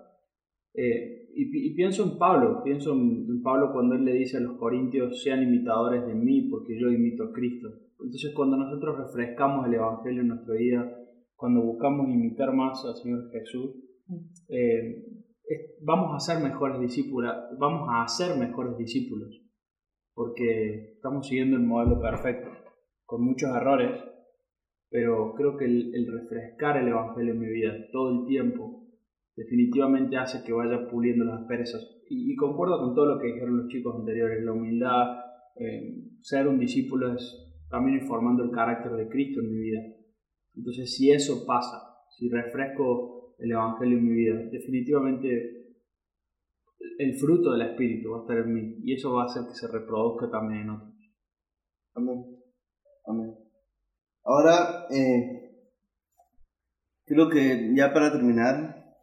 Eh, 0.74 1.28
y, 1.32 1.70
y, 1.70 1.74
pienso 1.74 2.02
en 2.02 2.18
Pablo, 2.18 2.62
pienso 2.64 2.92
en, 2.92 3.26
en, 3.28 3.42
Pablo 3.42 3.72
cuando 3.72 3.94
él 3.94 4.04
le 4.04 4.14
dice 4.14 4.38
a 4.38 4.40
los 4.40 4.58
corintios, 4.58 5.22
sean 5.22 5.42
imitadores 5.42 6.06
de 6.06 6.14
mí 6.14 6.48
porque 6.50 6.78
yo 6.78 6.88
imito 6.88 7.24
a 7.24 7.32
Cristo. 7.32 7.68
Entonces 8.00 8.32
cuando 8.34 8.56
nosotros 8.56 8.98
refrescamos 8.98 9.66
el 9.66 9.74
Evangelio 9.74 10.22
en 10.22 10.28
nuestra 10.28 10.54
vida, 10.54 10.92
cuando 11.36 11.60
buscamos 11.62 12.08
imitar 12.08 12.52
más 12.52 12.84
al 12.84 12.96
Señor 12.96 13.30
Jesús, 13.30 13.85
eh, 14.48 15.04
vamos 15.82 16.14
a 16.14 16.20
ser 16.20 16.42
mejores 16.42 16.80
discípulos, 16.80 17.32
vamos 17.58 17.88
a 17.90 18.02
hacer 18.02 18.36
mejores 18.36 18.76
discípulos, 18.76 19.40
porque 20.14 20.94
estamos 20.94 21.26
siguiendo 21.26 21.56
el 21.56 21.62
modelo 21.62 22.00
perfecto, 22.00 22.48
con 23.04 23.22
muchos 23.24 23.54
errores, 23.54 23.90
pero 24.90 25.34
creo 25.34 25.56
que 25.56 25.64
el, 25.64 26.06
refrescar 26.06 26.76
el 26.76 26.88
Evangelio 26.88 27.32
en 27.32 27.40
mi 27.40 27.48
vida 27.48 27.72
todo 27.92 28.20
el 28.20 28.26
tiempo 28.26 28.84
definitivamente 29.36 30.16
hace 30.16 30.42
que 30.44 30.52
vaya 30.52 30.88
puliendo 30.88 31.24
las 31.24 31.42
asperezas. 31.42 31.82
Y, 32.08 32.34
concuerdo 32.36 32.78
con 32.78 32.94
todo 32.94 33.06
lo 33.06 33.20
que 33.20 33.26
dijeron 33.26 33.58
los 33.58 33.68
chicos 33.68 33.96
anteriores, 33.96 34.44
la 34.44 34.52
humildad, 34.52 35.18
eh, 35.56 36.04
ser 36.22 36.46
un 36.46 36.58
discípulo 36.58 37.14
es 37.14 37.46
también 37.68 37.98
ir 37.98 38.06
formando 38.06 38.44
el 38.44 38.50
carácter 38.50 38.92
de 38.92 39.08
Cristo 39.08 39.40
en 39.40 39.50
mi 39.50 39.58
vida. 39.58 39.80
Entonces, 40.54 40.96
si 40.96 41.10
eso 41.10 41.44
pasa, 41.46 41.76
si 42.16 42.28
refresco 42.30 43.15
el 43.38 43.50
Evangelio 43.50 43.98
en 43.98 44.04
mi 44.04 44.14
vida, 44.14 44.34
definitivamente 44.50 45.66
el 46.98 47.18
fruto 47.18 47.52
del 47.52 47.62
Espíritu 47.62 48.10
va 48.10 48.18
a 48.18 48.20
estar 48.22 48.38
en 48.38 48.54
mí 48.54 48.76
y 48.82 48.94
eso 48.94 49.12
va 49.12 49.22
a 49.22 49.26
hacer 49.26 49.42
que 49.46 49.54
se 49.54 49.68
reproduzca 49.68 50.30
también 50.30 50.62
en 50.62 50.70
otros. 50.70 50.94
Amén. 51.94 52.24
Amén. 53.06 53.34
Ahora, 54.24 54.86
eh, 54.90 55.46
creo 57.04 57.28
que 57.28 57.72
ya 57.76 57.92
para 57.92 58.12
terminar, 58.12 58.94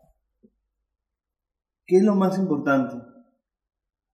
¿qué 1.85 1.97
es 1.97 2.03
lo 2.03 2.15
más 2.15 2.37
importante 2.37 2.97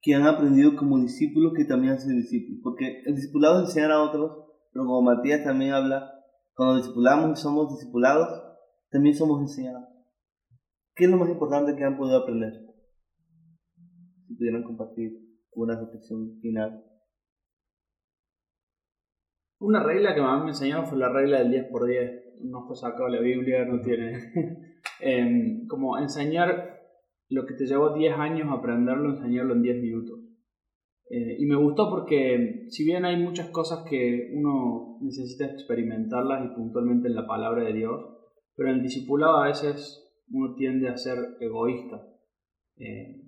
que 0.02 0.16
han 0.16 0.28
aprendido 0.28 0.76
como 0.76 1.00
discípulos 1.00 1.54
que 1.56 1.66
también 1.66 1.94
hacen 1.94 2.16
discípulos? 2.16 2.62
Porque 2.64 3.02
el 3.06 3.16
discipulado 3.16 3.60
es 3.60 3.70
enseñar 3.70 3.92
a 3.92 4.02
otros, 4.02 4.46
pero 4.72 4.86
como 4.86 5.02
Matías 5.02 5.44
también 5.44 5.74
habla, 5.74 6.14
cuando 6.54 6.78
discipulamos 6.78 7.40
y 7.40 7.42
somos 7.42 7.74
discipulados, 7.74 8.28
también 8.90 9.16
somos 9.16 9.42
enseñados. 9.42 9.99
¿Qué 11.00 11.06
es 11.06 11.12
lo 11.12 11.16
más 11.16 11.30
importante 11.30 11.78
que 11.78 11.86
han 11.86 11.96
podido 11.96 12.18
aprender? 12.18 12.52
Si 14.28 14.36
pudieran 14.36 14.64
compartir 14.64 15.14
una 15.54 15.80
reflexión 15.80 16.38
final. 16.42 16.84
Una 19.62 19.82
regla 19.82 20.14
que 20.14 20.20
mí 20.20 20.28
me 20.44 20.50
enseñaron 20.50 20.88
fue 20.88 20.98
la 20.98 21.08
regla 21.08 21.40
del 21.40 21.52
10 21.52 21.68
por 21.72 21.88
10. 21.88 22.42
No 22.42 22.64
está 22.64 22.90
sacado 22.90 23.06
de 23.06 23.12
la 23.16 23.22
Biblia, 23.22 23.64
no 23.64 23.80
tiene. 23.80 24.20
eh, 25.00 25.62
como 25.70 25.98
enseñar 25.98 26.82
lo 27.30 27.46
que 27.46 27.54
te 27.54 27.66
llevó 27.66 27.94
10 27.94 28.18
años 28.18 28.50
aprenderlo, 28.52 29.12
enseñarlo 29.12 29.54
en 29.54 29.62
10 29.62 29.82
minutos. 29.82 30.20
Eh, 31.10 31.38
y 31.40 31.46
me 31.46 31.56
gustó 31.56 31.90
porque 31.90 32.66
si 32.68 32.84
bien 32.84 33.06
hay 33.06 33.16
muchas 33.24 33.48
cosas 33.52 33.86
que 33.90 34.34
uno 34.34 34.98
necesita 35.00 35.46
experimentarlas 35.46 36.44
y 36.44 36.56
puntualmente 36.56 37.08
en 37.08 37.16
la 37.16 37.26
palabra 37.26 37.64
de 37.64 37.72
Dios, 37.72 38.02
pero 38.54 38.70
en 38.70 38.76
el 38.76 38.84
discipulado 38.84 39.38
a 39.38 39.48
veces 39.48 40.06
uno 40.32 40.56
tiende 40.56 40.90
a 40.90 40.98
ser 40.98 41.18
egoísta. 41.40 42.02
Eh, 42.78 43.22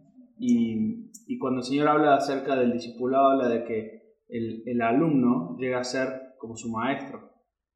Y, 0.43 1.37
cuando 1.39 1.59
el 1.59 1.65
Señor 1.65 1.87
habla 1.87 2.15
acerca 2.15 2.55
del 2.55 2.73
discipulado, 2.73 3.31
habla 3.31 3.47
de 3.47 3.63
que 3.63 4.01
el, 4.27 4.63
el 4.65 4.81
alumno 4.81 5.55
llega 5.59 5.79
a 5.79 5.83
ser 5.83 6.07
como 6.39 6.55
su 6.55 6.69
maestro. 6.69 7.31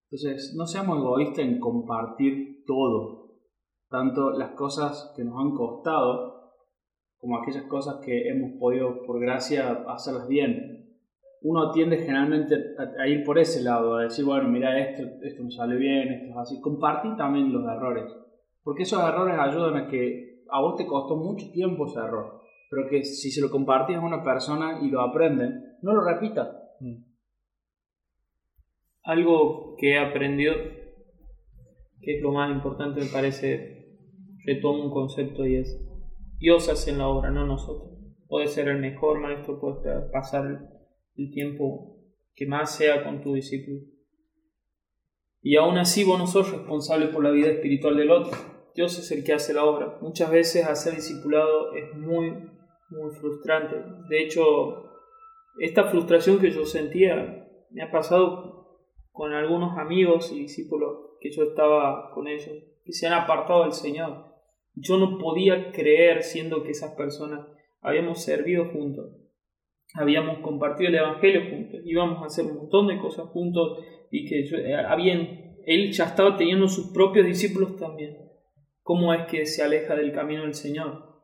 Entonces, 0.09 0.55
no 0.57 0.65
seamos 0.65 0.97
egoístas 0.97 1.45
en 1.45 1.59
compartir 1.59 2.63
todo, 2.65 3.37
tanto 3.89 4.31
las 4.31 4.51
cosas 4.51 5.13
que 5.15 5.23
nos 5.23 5.39
han 5.39 5.55
costado 5.55 6.35
como 7.17 7.37
aquellas 7.37 7.63
cosas 7.63 7.95
que 8.05 8.27
hemos 8.29 8.51
podido, 8.59 9.01
por 9.03 9.19
gracia, 9.19 9.83
hacerlas 9.87 10.27
bien. 10.27 10.99
Uno 11.41 11.71
tiende 11.71 11.97
generalmente 11.97 12.55
a, 12.99 13.07
ir 13.07 13.23
por 13.23 13.39
ese 13.39 13.63
lado, 13.63 13.95
a 13.95 14.03
decir, 14.03 14.25
bueno, 14.25 14.47
mira, 14.47 14.79
esto, 14.79 15.03
esto 15.21 15.43
me 15.43 15.51
sale 15.51 15.75
bien, 15.75 16.11
esto 16.11 16.31
es 16.31 16.37
así. 16.37 16.61
Compartir 16.61 17.15
también 17.15 17.51
los 17.51 17.63
errores, 17.63 18.05
porque 18.65 18.81
esos 18.81 18.99
errores 18.99 19.37
ayudan 19.39 19.77
a 19.77 19.87
que 19.87 20.41
a 20.49 20.59
vos 20.59 20.75
te 20.75 20.87
costó 20.87 21.15
mucho 21.15 21.51
tiempo 21.51 21.85
ese 21.85 21.99
error, 21.99 22.41
pero 22.69 22.89
que 22.89 23.03
si 23.03 23.29
se 23.29 23.39
lo 23.39 23.51
compartís 23.51 23.95
a 23.95 24.01
una 24.01 24.23
persona 24.23 24.79
y 24.81 24.89
lo 24.89 25.01
aprenden, 25.01 25.77
no 25.83 25.93
lo 25.93 26.03
repita. 26.03 26.51
Mm. 26.79 27.03
Algo 29.03 29.75
que 29.77 29.91
he 29.91 29.99
aprendido, 29.99 30.55
que 32.01 32.17
es 32.17 32.23
lo 32.23 32.31
más 32.31 32.51
importante 32.51 33.01
me 33.01 33.05
parece, 33.05 33.99
retomo 34.43 34.85
un 34.85 34.91
concepto 34.91 35.45
y 35.45 35.57
es, 35.57 35.79
Dios 36.39 36.67
hace 36.67 36.89
en 36.89 36.97
la 36.97 37.07
obra, 37.07 37.29
no 37.29 37.45
nosotros. 37.45 37.91
Puede 38.27 38.47
ser 38.47 38.67
el 38.69 38.79
mejor 38.79 39.19
maestro, 39.19 39.59
puede 39.59 40.09
pasar 40.11 40.71
el 41.15 41.31
tiempo 41.31 41.99
que 42.33 42.47
más 42.47 42.75
sea 42.75 43.03
con 43.03 43.21
tu 43.21 43.35
discípulo. 43.35 43.81
Y 45.43 45.55
aún 45.55 45.77
así 45.77 46.03
vos 46.03 46.17
no 46.17 46.25
sos 46.25 46.51
responsable 46.51 47.09
por 47.09 47.23
la 47.23 47.29
vida 47.29 47.51
espiritual 47.51 47.95
del 47.97 48.09
otro. 48.09 48.54
Dios 48.75 48.99
es 48.99 49.09
el 49.11 49.23
que 49.23 49.33
hace 49.33 49.53
la 49.53 49.63
obra. 49.63 49.97
Muchas 50.01 50.29
veces 50.29 50.65
hacer 50.65 50.95
discipulado 50.95 51.73
es 51.73 51.95
muy, 51.95 52.29
muy 52.89 53.15
frustrante. 53.15 53.77
De 54.09 54.21
hecho, 54.21 54.91
esta 55.59 55.85
frustración 55.85 56.39
que 56.39 56.51
yo 56.51 56.65
sentía 56.65 57.47
me 57.71 57.81
ha 57.81 57.89
pasado 57.89 58.81
con 59.11 59.31
algunos 59.31 59.77
amigos 59.77 60.33
y 60.33 60.41
discípulos 60.41 61.11
que 61.21 61.31
yo 61.31 61.43
estaba 61.43 62.11
con 62.13 62.27
ellos, 62.27 62.53
que 62.83 62.91
se 62.91 63.07
han 63.07 63.13
apartado 63.13 63.63
del 63.63 63.71
Señor. 63.71 64.25
Yo 64.73 64.97
no 64.97 65.17
podía 65.17 65.71
creer 65.71 66.21
siendo 66.21 66.61
que 66.63 66.71
esas 66.71 66.95
personas 66.95 67.47
habíamos 67.79 68.23
servido 68.23 68.65
juntos, 68.71 69.05
habíamos 69.93 70.39
compartido 70.39 70.89
el 70.89 70.95
Evangelio 70.95 71.49
juntos, 71.49 71.79
íbamos 71.85 72.21
a 72.21 72.25
hacer 72.25 72.45
un 72.45 72.57
montón 72.57 72.87
de 72.87 72.99
cosas 72.99 73.27
juntos 73.27 73.79
y 74.11 74.27
que 74.27 74.41
eh, 74.41 75.61
él 75.65 75.91
ya 75.93 76.05
estaba 76.05 76.35
teniendo 76.35 76.67
sus 76.67 76.91
propios 76.91 77.25
discípulos 77.25 77.77
también. 77.77 78.24
¿Cómo 78.85 79.15
es 79.15 79.25
que 79.25 79.47
se 79.47 79.63
aleja 79.63 79.95
del 79.95 80.11
camino 80.11 80.43
del 80.43 80.53
Señor? 80.53 81.23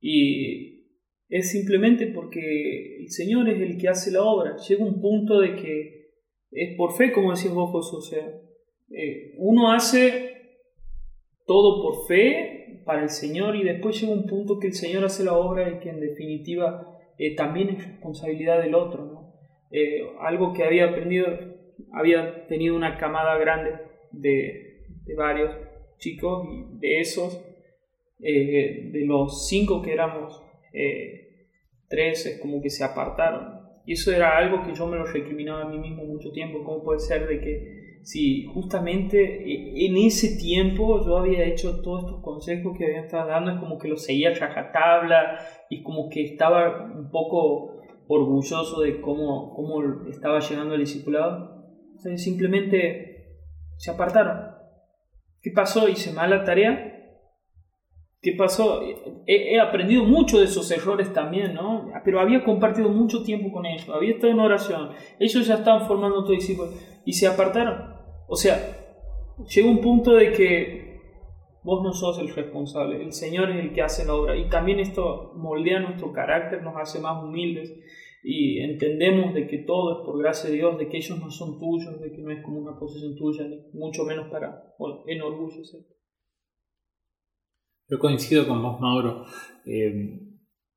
Y 0.00 0.86
es 1.28 1.50
simplemente 1.50 2.06
porque 2.06 2.96
el 3.00 3.10
Señor 3.10 3.50
es 3.50 3.60
el 3.60 3.76
que 3.76 3.90
hace 3.90 4.10
la 4.10 4.22
obra. 4.22 4.56
Llega 4.56 4.82
un 4.82 4.98
punto 4.98 5.38
de 5.38 5.54
que 5.54 6.06
es 6.50 6.74
por 6.74 6.96
fe, 6.96 7.12
como 7.12 7.34
decís 7.34 7.50
vos, 7.50 7.70
José. 7.70 7.96
O 7.96 8.00
sea, 8.00 8.40
eh, 8.96 9.34
uno 9.36 9.72
hace 9.72 10.30
todo 11.46 11.82
por 11.82 12.06
fe 12.06 12.80
para 12.86 13.02
el 13.02 13.10
Señor 13.10 13.56
y 13.56 13.62
después 13.62 14.00
llega 14.00 14.14
un 14.14 14.26
punto 14.26 14.58
que 14.58 14.68
el 14.68 14.72
Señor 14.72 15.04
hace 15.04 15.22
la 15.22 15.36
obra 15.36 15.68
y 15.68 15.80
que 15.80 15.90
en 15.90 16.00
definitiva 16.00 16.98
eh, 17.18 17.36
también 17.36 17.68
es 17.68 17.88
responsabilidad 17.88 18.62
del 18.62 18.74
otro. 18.74 19.04
¿no? 19.04 19.34
Eh, 19.70 20.00
algo 20.22 20.54
que 20.54 20.64
había 20.64 20.86
aprendido, 20.86 21.26
había 21.92 22.46
tenido 22.46 22.74
una 22.74 22.96
camada 22.96 23.36
grande 23.36 23.72
de, 24.12 24.86
de 25.04 25.14
varios 25.14 25.71
chicos 26.02 26.46
de 26.80 27.00
esos, 27.00 27.40
de 28.18 29.02
los 29.06 29.48
cinco 29.48 29.80
que 29.80 29.92
éramos, 29.92 30.42
tres 31.88 32.26
es 32.26 32.40
como 32.40 32.60
que 32.60 32.70
se 32.70 32.84
apartaron 32.84 33.62
y 33.84 33.92
eso 33.94 34.12
era 34.12 34.36
algo 34.36 34.62
que 34.64 34.74
yo 34.74 34.86
me 34.86 34.96
lo 34.96 35.04
recriminaba 35.04 35.62
a 35.62 35.68
mí 35.68 35.78
mismo 35.78 36.04
mucho 36.04 36.30
tiempo. 36.30 36.62
¿Cómo 36.64 36.84
puede 36.84 37.00
ser 37.00 37.26
de 37.26 37.40
que 37.40 37.98
si 38.02 38.44
justamente 38.46 39.18
e, 39.18 39.86
en 39.86 39.96
ese 39.96 40.36
tiempo 40.36 41.04
yo 41.04 41.18
había 41.18 41.44
hecho 41.44 41.80
todos 41.82 42.04
estos 42.04 42.22
consejos 42.22 42.76
que 42.76 42.84
había 42.84 43.00
estado 43.00 43.28
dando, 43.28 43.52
es 43.52 43.58
como 43.58 43.78
que 43.78 43.88
lo 43.88 43.96
seguía 43.96 44.34
rajatabla 44.34 45.38
y 45.68 45.82
como 45.82 46.08
que 46.08 46.22
estaba 46.22 46.92
un 46.94 47.10
poco 47.10 47.80
orgulloso 48.06 48.82
de 48.82 49.00
cómo, 49.00 49.52
cómo 49.54 50.06
estaba 50.08 50.40
llegando 50.40 50.74
el 50.74 50.80
discipulado? 50.80 51.50
simplemente 52.16 53.38
se 53.76 53.90
apartaron. 53.92 54.51
¿Qué 55.42 55.50
pasó? 55.50 55.88
¿Hice 55.88 56.12
mal 56.12 56.30
la 56.30 56.44
tarea? 56.44 56.92
¿Qué 58.20 58.32
pasó? 58.38 58.80
He, 59.26 59.58
aprendido 59.58 60.04
mucho 60.04 60.38
de 60.38 60.44
esos 60.44 60.70
errores 60.70 61.12
también, 61.12 61.54
¿no? 61.54 61.90
Pero 62.04 62.20
había 62.20 62.44
compartido 62.44 62.88
mucho 62.88 63.24
tiempo 63.24 63.50
con 63.50 63.66
ellos, 63.66 63.88
había 63.88 64.12
estado 64.12 64.32
en 64.32 64.38
oración, 64.38 64.90
ellos 65.18 65.44
ya 65.44 65.54
estaban 65.56 65.88
formando 65.88 66.20
otro 66.20 66.32
discípulo 66.32 66.70
y 67.04 67.12
se 67.14 67.26
apartaron. 67.26 67.96
O 68.28 68.36
sea, 68.36 68.56
llega 69.52 69.68
un 69.68 69.80
punto 69.80 70.12
de 70.14 70.30
que 70.32 71.00
vos 71.64 71.82
no 71.82 71.92
sos 71.92 72.20
el 72.20 72.32
responsable, 72.32 73.02
el 73.02 73.12
Señor 73.12 73.50
es 73.50 73.56
el 73.56 73.72
que 73.72 73.82
hace 73.82 74.04
la 74.04 74.14
obra 74.14 74.36
y 74.36 74.48
también 74.48 74.78
esto 74.78 75.32
moldea 75.34 75.80
nuestro 75.80 76.12
carácter, 76.12 76.62
nos 76.62 76.76
hace 76.76 77.00
más 77.00 77.20
humildes 77.24 77.74
y 78.22 78.60
entendemos 78.60 79.34
de 79.34 79.48
que 79.48 79.58
todo 79.58 79.98
es 79.98 80.06
por 80.06 80.18
gracia 80.18 80.48
de 80.48 80.56
Dios, 80.56 80.78
de 80.78 80.88
que 80.88 80.98
ellos 80.98 81.18
no 81.18 81.30
son 81.30 81.58
tuyos, 81.58 82.00
de 82.00 82.12
que 82.12 82.22
no 82.22 82.30
es 82.30 82.42
como 82.42 82.60
una 82.60 82.78
posesión 82.78 83.16
tuya, 83.16 83.44
ni 83.48 83.58
mucho 83.72 84.04
menos 84.04 84.28
para 84.30 84.74
enorgullecer. 85.06 85.80
Yo 87.88 87.98
coincido 87.98 88.46
con 88.46 88.62
vos, 88.62 88.80
Mauro. 88.80 89.24
Eh, 89.66 90.20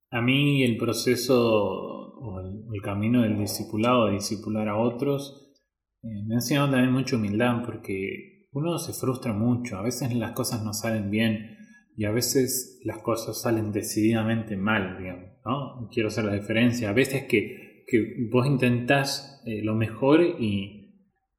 a 0.09 0.21
mí 0.21 0.63
el 0.63 0.77
proceso 0.77 2.15
o 2.17 2.39
el, 2.39 2.81
camino 2.81 3.21
del 3.21 3.37
discipulado, 3.37 4.07
de 4.07 4.13
discipular 4.13 4.67
a 4.67 4.77
otros, 4.77 5.53
eh, 6.01 6.23
me 6.25 6.35
ha 6.35 6.37
enseñado 6.37 6.71
también 6.71 6.91
mucha 6.91 7.15
humildad 7.15 7.61
porque 7.63 8.47
uno 8.51 8.77
se 8.79 8.93
frustra 8.93 9.33
mucho. 9.33 9.77
A 9.77 9.83
veces 9.83 10.13
las 10.15 10.31
cosas 10.31 10.63
no 10.63 10.73
salen 10.73 11.11
bien 11.11 11.54
y 11.97 12.05
a 12.05 12.11
veces 12.11 12.79
las 12.83 12.99
cosas 12.99 13.41
salen 13.41 13.71
decididamente 13.71 14.57
mal, 14.57 14.97
digamos. 14.97 15.29
¿no? 15.45 15.89
Quiero 15.91 16.09
hacer 16.09 16.25
la 16.25 16.33
diferencia. 16.33 16.89
A 16.89 16.93
veces 16.93 17.23
que, 17.23 17.83
que 17.87 18.27
vos 18.31 18.45
intentás 18.47 19.41
eh, 19.45 19.61
lo 19.63 19.75
mejor 19.75 20.21
y 20.21 20.85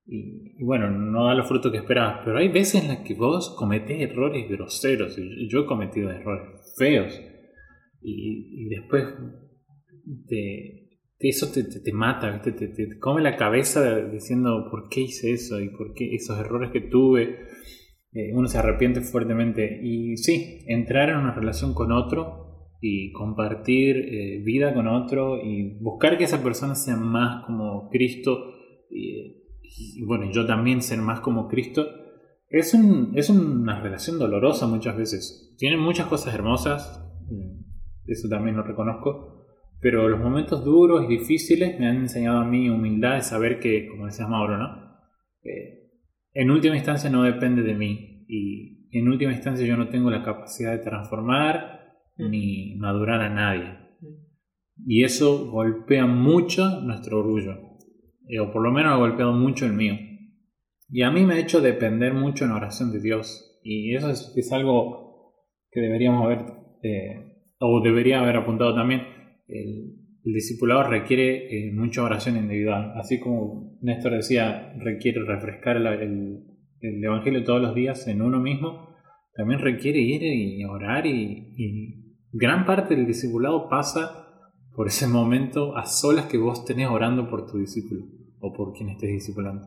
y, 0.09 0.63
bueno, 0.63 0.89
no 0.89 1.27
da 1.27 1.35
los 1.35 1.49
frutos 1.49 1.73
que 1.73 1.79
esperabas, 1.79 2.21
pero 2.25 2.39
hay 2.39 2.49
veces 2.49 2.83
en 2.83 2.89
las 2.89 2.99
que 2.99 3.15
vos 3.15 3.55
cometés 3.59 4.01
errores 4.01 4.49
groseros, 4.49 5.19
y 5.19 5.49
yo 5.49 5.61
he 5.61 5.67
cometido 5.67 6.11
errores 6.11 6.75
feos, 6.79 7.21
y, 8.01 8.69
después 8.69 9.05
eso 11.19 11.51
te, 11.53 11.65
te, 11.65 11.93
mata, 11.93 12.41
te, 12.41 12.53
te, 12.53 12.99
come 13.01 13.21
la 13.21 13.37
cabeza 13.37 14.03
diciendo 14.07 14.69
por 14.71 14.89
qué 14.89 15.01
hice 15.01 15.33
eso 15.33 15.61
y 15.61 15.71
por 15.71 15.93
qué 15.95 16.15
esos 16.15 16.39
errores 16.39 16.71
que 16.73 16.83
tuve, 16.83 17.49
eh, 18.13 18.33
uno 18.33 18.49
se 18.49 18.59
arrepiente 18.59 19.01
fuertemente, 19.01 19.81
y 19.83 20.17
sí, 20.17 20.65
entrar 20.67 21.11
en 21.11 21.19
una 21.19 21.35
relación 21.35 21.75
con 21.75 21.93
otro 21.93 22.47
y 22.81 23.13
compartir 23.13 23.97
eh, 23.97 24.43
vida 24.45 24.75
con 24.75 24.87
otro 24.87 25.43
y 25.43 25.79
buscar 25.81 26.19
que 26.19 26.25
esa 26.25 26.43
persona 26.43 26.75
sea 26.75 26.97
más 26.97 27.45
como 27.45 27.89
Cristo. 27.91 28.53
Y, 28.91 30.03
bueno, 30.05 30.31
yo 30.33 30.47
también 30.47 30.81
ser 30.81 30.99
más 30.99 31.21
como 31.21 31.49
Cristo, 31.49 31.87
es, 32.49 32.73
un, 32.75 33.13
es 33.17 33.29
una 33.29 33.81
relación 33.81 34.19
dolorosa 34.19 34.67
muchas 34.67 34.97
veces. 34.97 35.55
Tiene 35.59 35.77
muchas 35.77 36.07
cosas 36.07 36.35
hermosas, 36.35 37.05
mm, 37.29 38.11
eso 38.11 38.29
también 38.29 38.57
lo 38.57 38.63
reconozco, 38.63 39.45
pero 39.81 40.09
los 40.09 40.21
momentos 40.21 40.65
duros 40.65 41.05
y 41.05 41.09
difíciles 41.09 41.79
me 41.79 41.89
han 41.89 41.97
enseñado 41.97 42.39
a 42.39 42.45
mí 42.45 42.71
humildad 42.71 43.17
de 43.17 43.23
saber 43.23 43.59
que, 43.59 43.89
como 43.89 44.07
decías 44.07 44.29
Mauro, 44.29 44.57
¿no? 44.57 44.87
En 46.39 46.51
última 46.51 46.77
instancia 46.77 47.11
no 47.11 47.23
depende 47.23 47.63
de 47.63 47.75
mí 47.75 48.25
y 48.29 48.89
en 48.99 49.09
última 49.09 49.33
instancia 49.33 49.67
yo 49.67 49.77
no 49.77 49.89
tengo 49.89 50.11
la 50.11 50.23
capacidad 50.23 50.73
de 50.73 50.85
transformar 50.85 51.95
mm. 52.17 52.31
ni 52.31 52.77
madurar 52.77 53.21
a 53.21 53.31
nadie. 53.31 53.79
Mm. 54.01 54.87
Y 54.87 55.05
eso 55.05 55.51
golpea 55.51 56.07
mucho 56.07 56.81
nuestro 56.83 57.21
orgullo 57.21 57.67
o 58.41 58.53
por 58.53 58.63
lo 58.63 58.73
menos 58.73 58.93
ha 58.93 58.97
golpeado 58.97 59.33
mucho 59.33 59.67
el 59.67 59.73
mío. 59.73 59.95
Y 60.89 61.03
a 61.03 61.11
mí 61.11 61.25
me 61.25 61.35
ha 61.35 61.39
hecho 61.39 61.61
depender 61.61 62.13
mucho 62.13 62.45
en 62.45 62.51
la 62.51 62.57
oración 62.57 62.93
de 62.93 63.01
Dios. 63.01 63.61
Y 63.63 63.95
eso 63.95 64.11
es, 64.11 64.53
algo 64.53 65.35
que 65.71 65.81
deberíamos 65.81 66.25
haber, 66.25 66.45
eh, 66.83 67.43
o 67.59 67.81
debería 67.83 68.21
haber 68.21 68.37
apuntado 68.37 68.75
también. 68.75 69.03
El, 69.49 70.06
discipulado 70.33 70.85
requiere 70.85 71.69
eh, 71.69 71.73
mucha 71.73 72.03
oración 72.03 72.37
individual. 72.37 72.93
Así 72.97 73.21
como 73.21 73.79
Néstor 73.83 74.13
decía, 74.13 74.73
requiere 74.79 75.25
refrescar 75.25 75.77
el, 75.77 76.43
Evangelio 76.81 77.43
todos 77.43 77.61
los 77.61 77.75
días 77.75 78.07
en 78.07 78.23
uno 78.23 78.39
mismo, 78.39 78.95
también 79.35 79.61
requiere 79.61 79.99
ir 79.99 80.23
y 80.23 80.65
orar 80.65 81.07
y, 81.07 81.53
y 81.57 82.15
gran 82.33 82.65
parte 82.65 82.95
del 82.95 83.07
discipulado 83.07 83.69
pasa 83.69 84.27
por 84.77 84.87
ese 84.89 85.09
momento 85.09 85.77
a 85.77 85.87
solas 85.87 86.27
que 86.27 86.37
vos 86.37 86.65
tenés 86.65 86.89
orando 86.89 87.29
por 87.29 87.51
tu 87.51 87.59
discípulo 87.59 88.05
o 88.41 88.53
por 88.53 88.75
quien 88.75 88.91
estés 88.91 89.11
discipulando. 89.11 89.67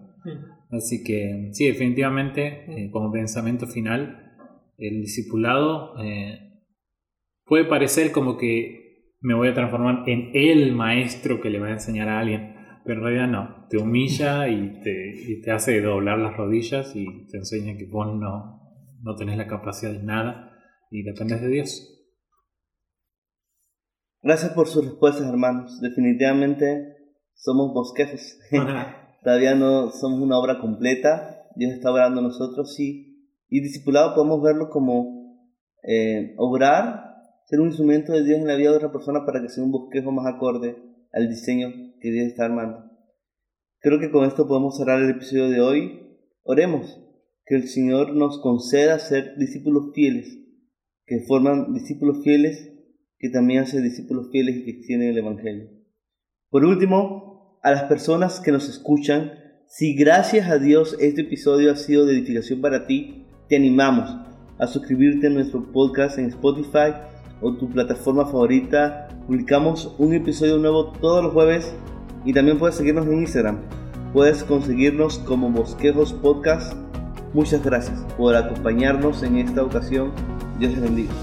Así 0.71 1.03
que 1.03 1.49
sí, 1.53 1.65
definitivamente, 1.65 2.65
eh, 2.67 2.91
como 2.91 3.11
pensamiento 3.11 3.67
final, 3.67 4.35
el 4.77 5.01
discipulado 5.01 5.97
eh, 6.03 6.61
puede 7.45 7.65
parecer 7.65 8.11
como 8.11 8.37
que 8.37 8.78
me 9.21 9.35
voy 9.35 9.49
a 9.49 9.53
transformar 9.53 10.03
en 10.07 10.31
el 10.33 10.73
maestro 10.73 11.41
que 11.41 11.49
le 11.49 11.59
va 11.59 11.67
a 11.67 11.73
enseñar 11.73 12.09
a 12.09 12.19
alguien. 12.19 12.55
Pero 12.85 12.99
en 12.99 13.05
realidad 13.05 13.27
no, 13.27 13.67
te 13.69 13.77
humilla 13.77 14.47
y 14.47 14.81
te, 14.81 15.13
y 15.31 15.41
te 15.41 15.51
hace 15.51 15.81
doblar 15.81 16.17
las 16.17 16.35
rodillas 16.35 16.95
y 16.95 17.27
te 17.27 17.37
enseña 17.37 17.77
que 17.77 17.85
vos 17.85 18.07
no, 18.07 18.61
no 19.01 19.15
tenés 19.15 19.37
la 19.37 19.47
capacidad 19.47 19.91
de 19.91 20.03
nada 20.03 20.51
y 20.89 21.03
dependes 21.03 21.41
de 21.41 21.49
Dios. 21.49 21.95
Gracias 24.21 24.51
por 24.53 24.67
sus 24.67 24.85
respuestas, 24.85 25.27
hermanos. 25.27 25.79
Definitivamente 25.81 26.97
somos 27.33 27.73
bosquejos. 27.73 28.37
Todavía 29.23 29.55
no 29.55 29.91
somos 29.91 30.19
una 30.21 30.37
obra 30.37 30.59
completa. 30.59 31.45
Dios 31.55 31.73
está 31.73 31.91
obrando 31.91 32.21
nosotros, 32.21 32.75
sí. 32.75 33.27
Y 33.49 33.61
discipulado 33.61 34.15
podemos 34.15 34.41
verlo 34.41 34.69
como 34.69 35.47
eh, 35.83 36.33
obrar, 36.37 37.08
ser 37.49 37.59
un 37.59 37.69
instrumento 37.69 38.13
de 38.13 38.23
Dios 38.23 38.39
en 38.39 38.47
la 38.47 38.55
vida 38.55 38.69
de 38.69 38.77
otra 38.77 38.91
persona 38.91 39.25
para 39.25 39.41
que 39.41 39.49
sea 39.49 39.63
un 39.63 39.71
bosquejo 39.71 40.11
más 40.11 40.27
acorde 40.27 40.75
al 41.11 41.29
diseño 41.29 41.69
que 41.99 42.11
Dios 42.11 42.27
está 42.27 42.45
armando. 42.45 42.91
Creo 43.79 43.99
que 43.99 44.11
con 44.11 44.25
esto 44.25 44.47
podemos 44.47 44.77
cerrar 44.77 45.01
el 45.01 45.09
episodio 45.09 45.49
de 45.49 45.59
hoy. 45.59 45.99
Oremos 46.43 47.01
que 47.47 47.55
el 47.55 47.67
Señor 47.67 48.15
nos 48.15 48.39
conceda 48.39 48.99
ser 48.99 49.35
discípulos 49.37 49.93
fieles, 49.95 50.37
que 51.07 51.21
forman 51.21 51.73
discípulos 51.73 52.21
fieles, 52.23 52.71
que 53.17 53.29
también 53.29 53.63
hacen 53.63 53.81
discípulos 53.81 54.29
fieles 54.31 54.57
y 54.57 54.65
que 54.65 54.71
extienden 54.71 55.09
el 55.09 55.17
Evangelio. 55.17 55.69
Por 56.51 56.65
último, 56.65 57.59
a 57.63 57.71
las 57.71 57.83
personas 57.85 58.41
que 58.41 58.51
nos 58.51 58.69
escuchan, 58.69 59.33
si 59.67 59.95
gracias 59.95 60.51
a 60.51 60.59
Dios 60.59 60.95
este 60.99 61.21
episodio 61.21 61.71
ha 61.71 61.75
sido 61.75 62.05
de 62.05 62.13
edificación 62.13 62.61
para 62.61 62.85
ti, 62.85 63.25
te 63.47 63.55
animamos 63.55 64.07
a 64.59 64.67
suscribirte 64.67 65.27
a 65.27 65.31
nuestro 65.31 65.71
podcast 65.71 66.19
en 66.19 66.25
Spotify 66.25 66.93
o 67.41 67.53
tu 67.53 67.69
plataforma 67.69 68.25
favorita. 68.25 69.07
Publicamos 69.27 69.93
un 69.97 70.13
episodio 70.13 70.57
nuevo 70.57 70.91
todos 70.99 71.23
los 71.23 71.33
jueves 71.33 71.73
y 72.25 72.33
también 72.33 72.59
puedes 72.59 72.75
seguirnos 72.75 73.05
en 73.07 73.19
Instagram. 73.19 73.59
Puedes 74.13 74.43
conseguirnos 74.43 75.19
como 75.19 75.49
Bosquejos 75.49 76.13
Podcast. 76.13 76.73
Muchas 77.33 77.63
gracias 77.63 77.99
por 78.17 78.35
acompañarnos 78.35 79.23
en 79.23 79.37
esta 79.37 79.63
ocasión. 79.63 80.11
Dios 80.59 80.73
te 80.73 80.79
bendiga. 80.79 81.13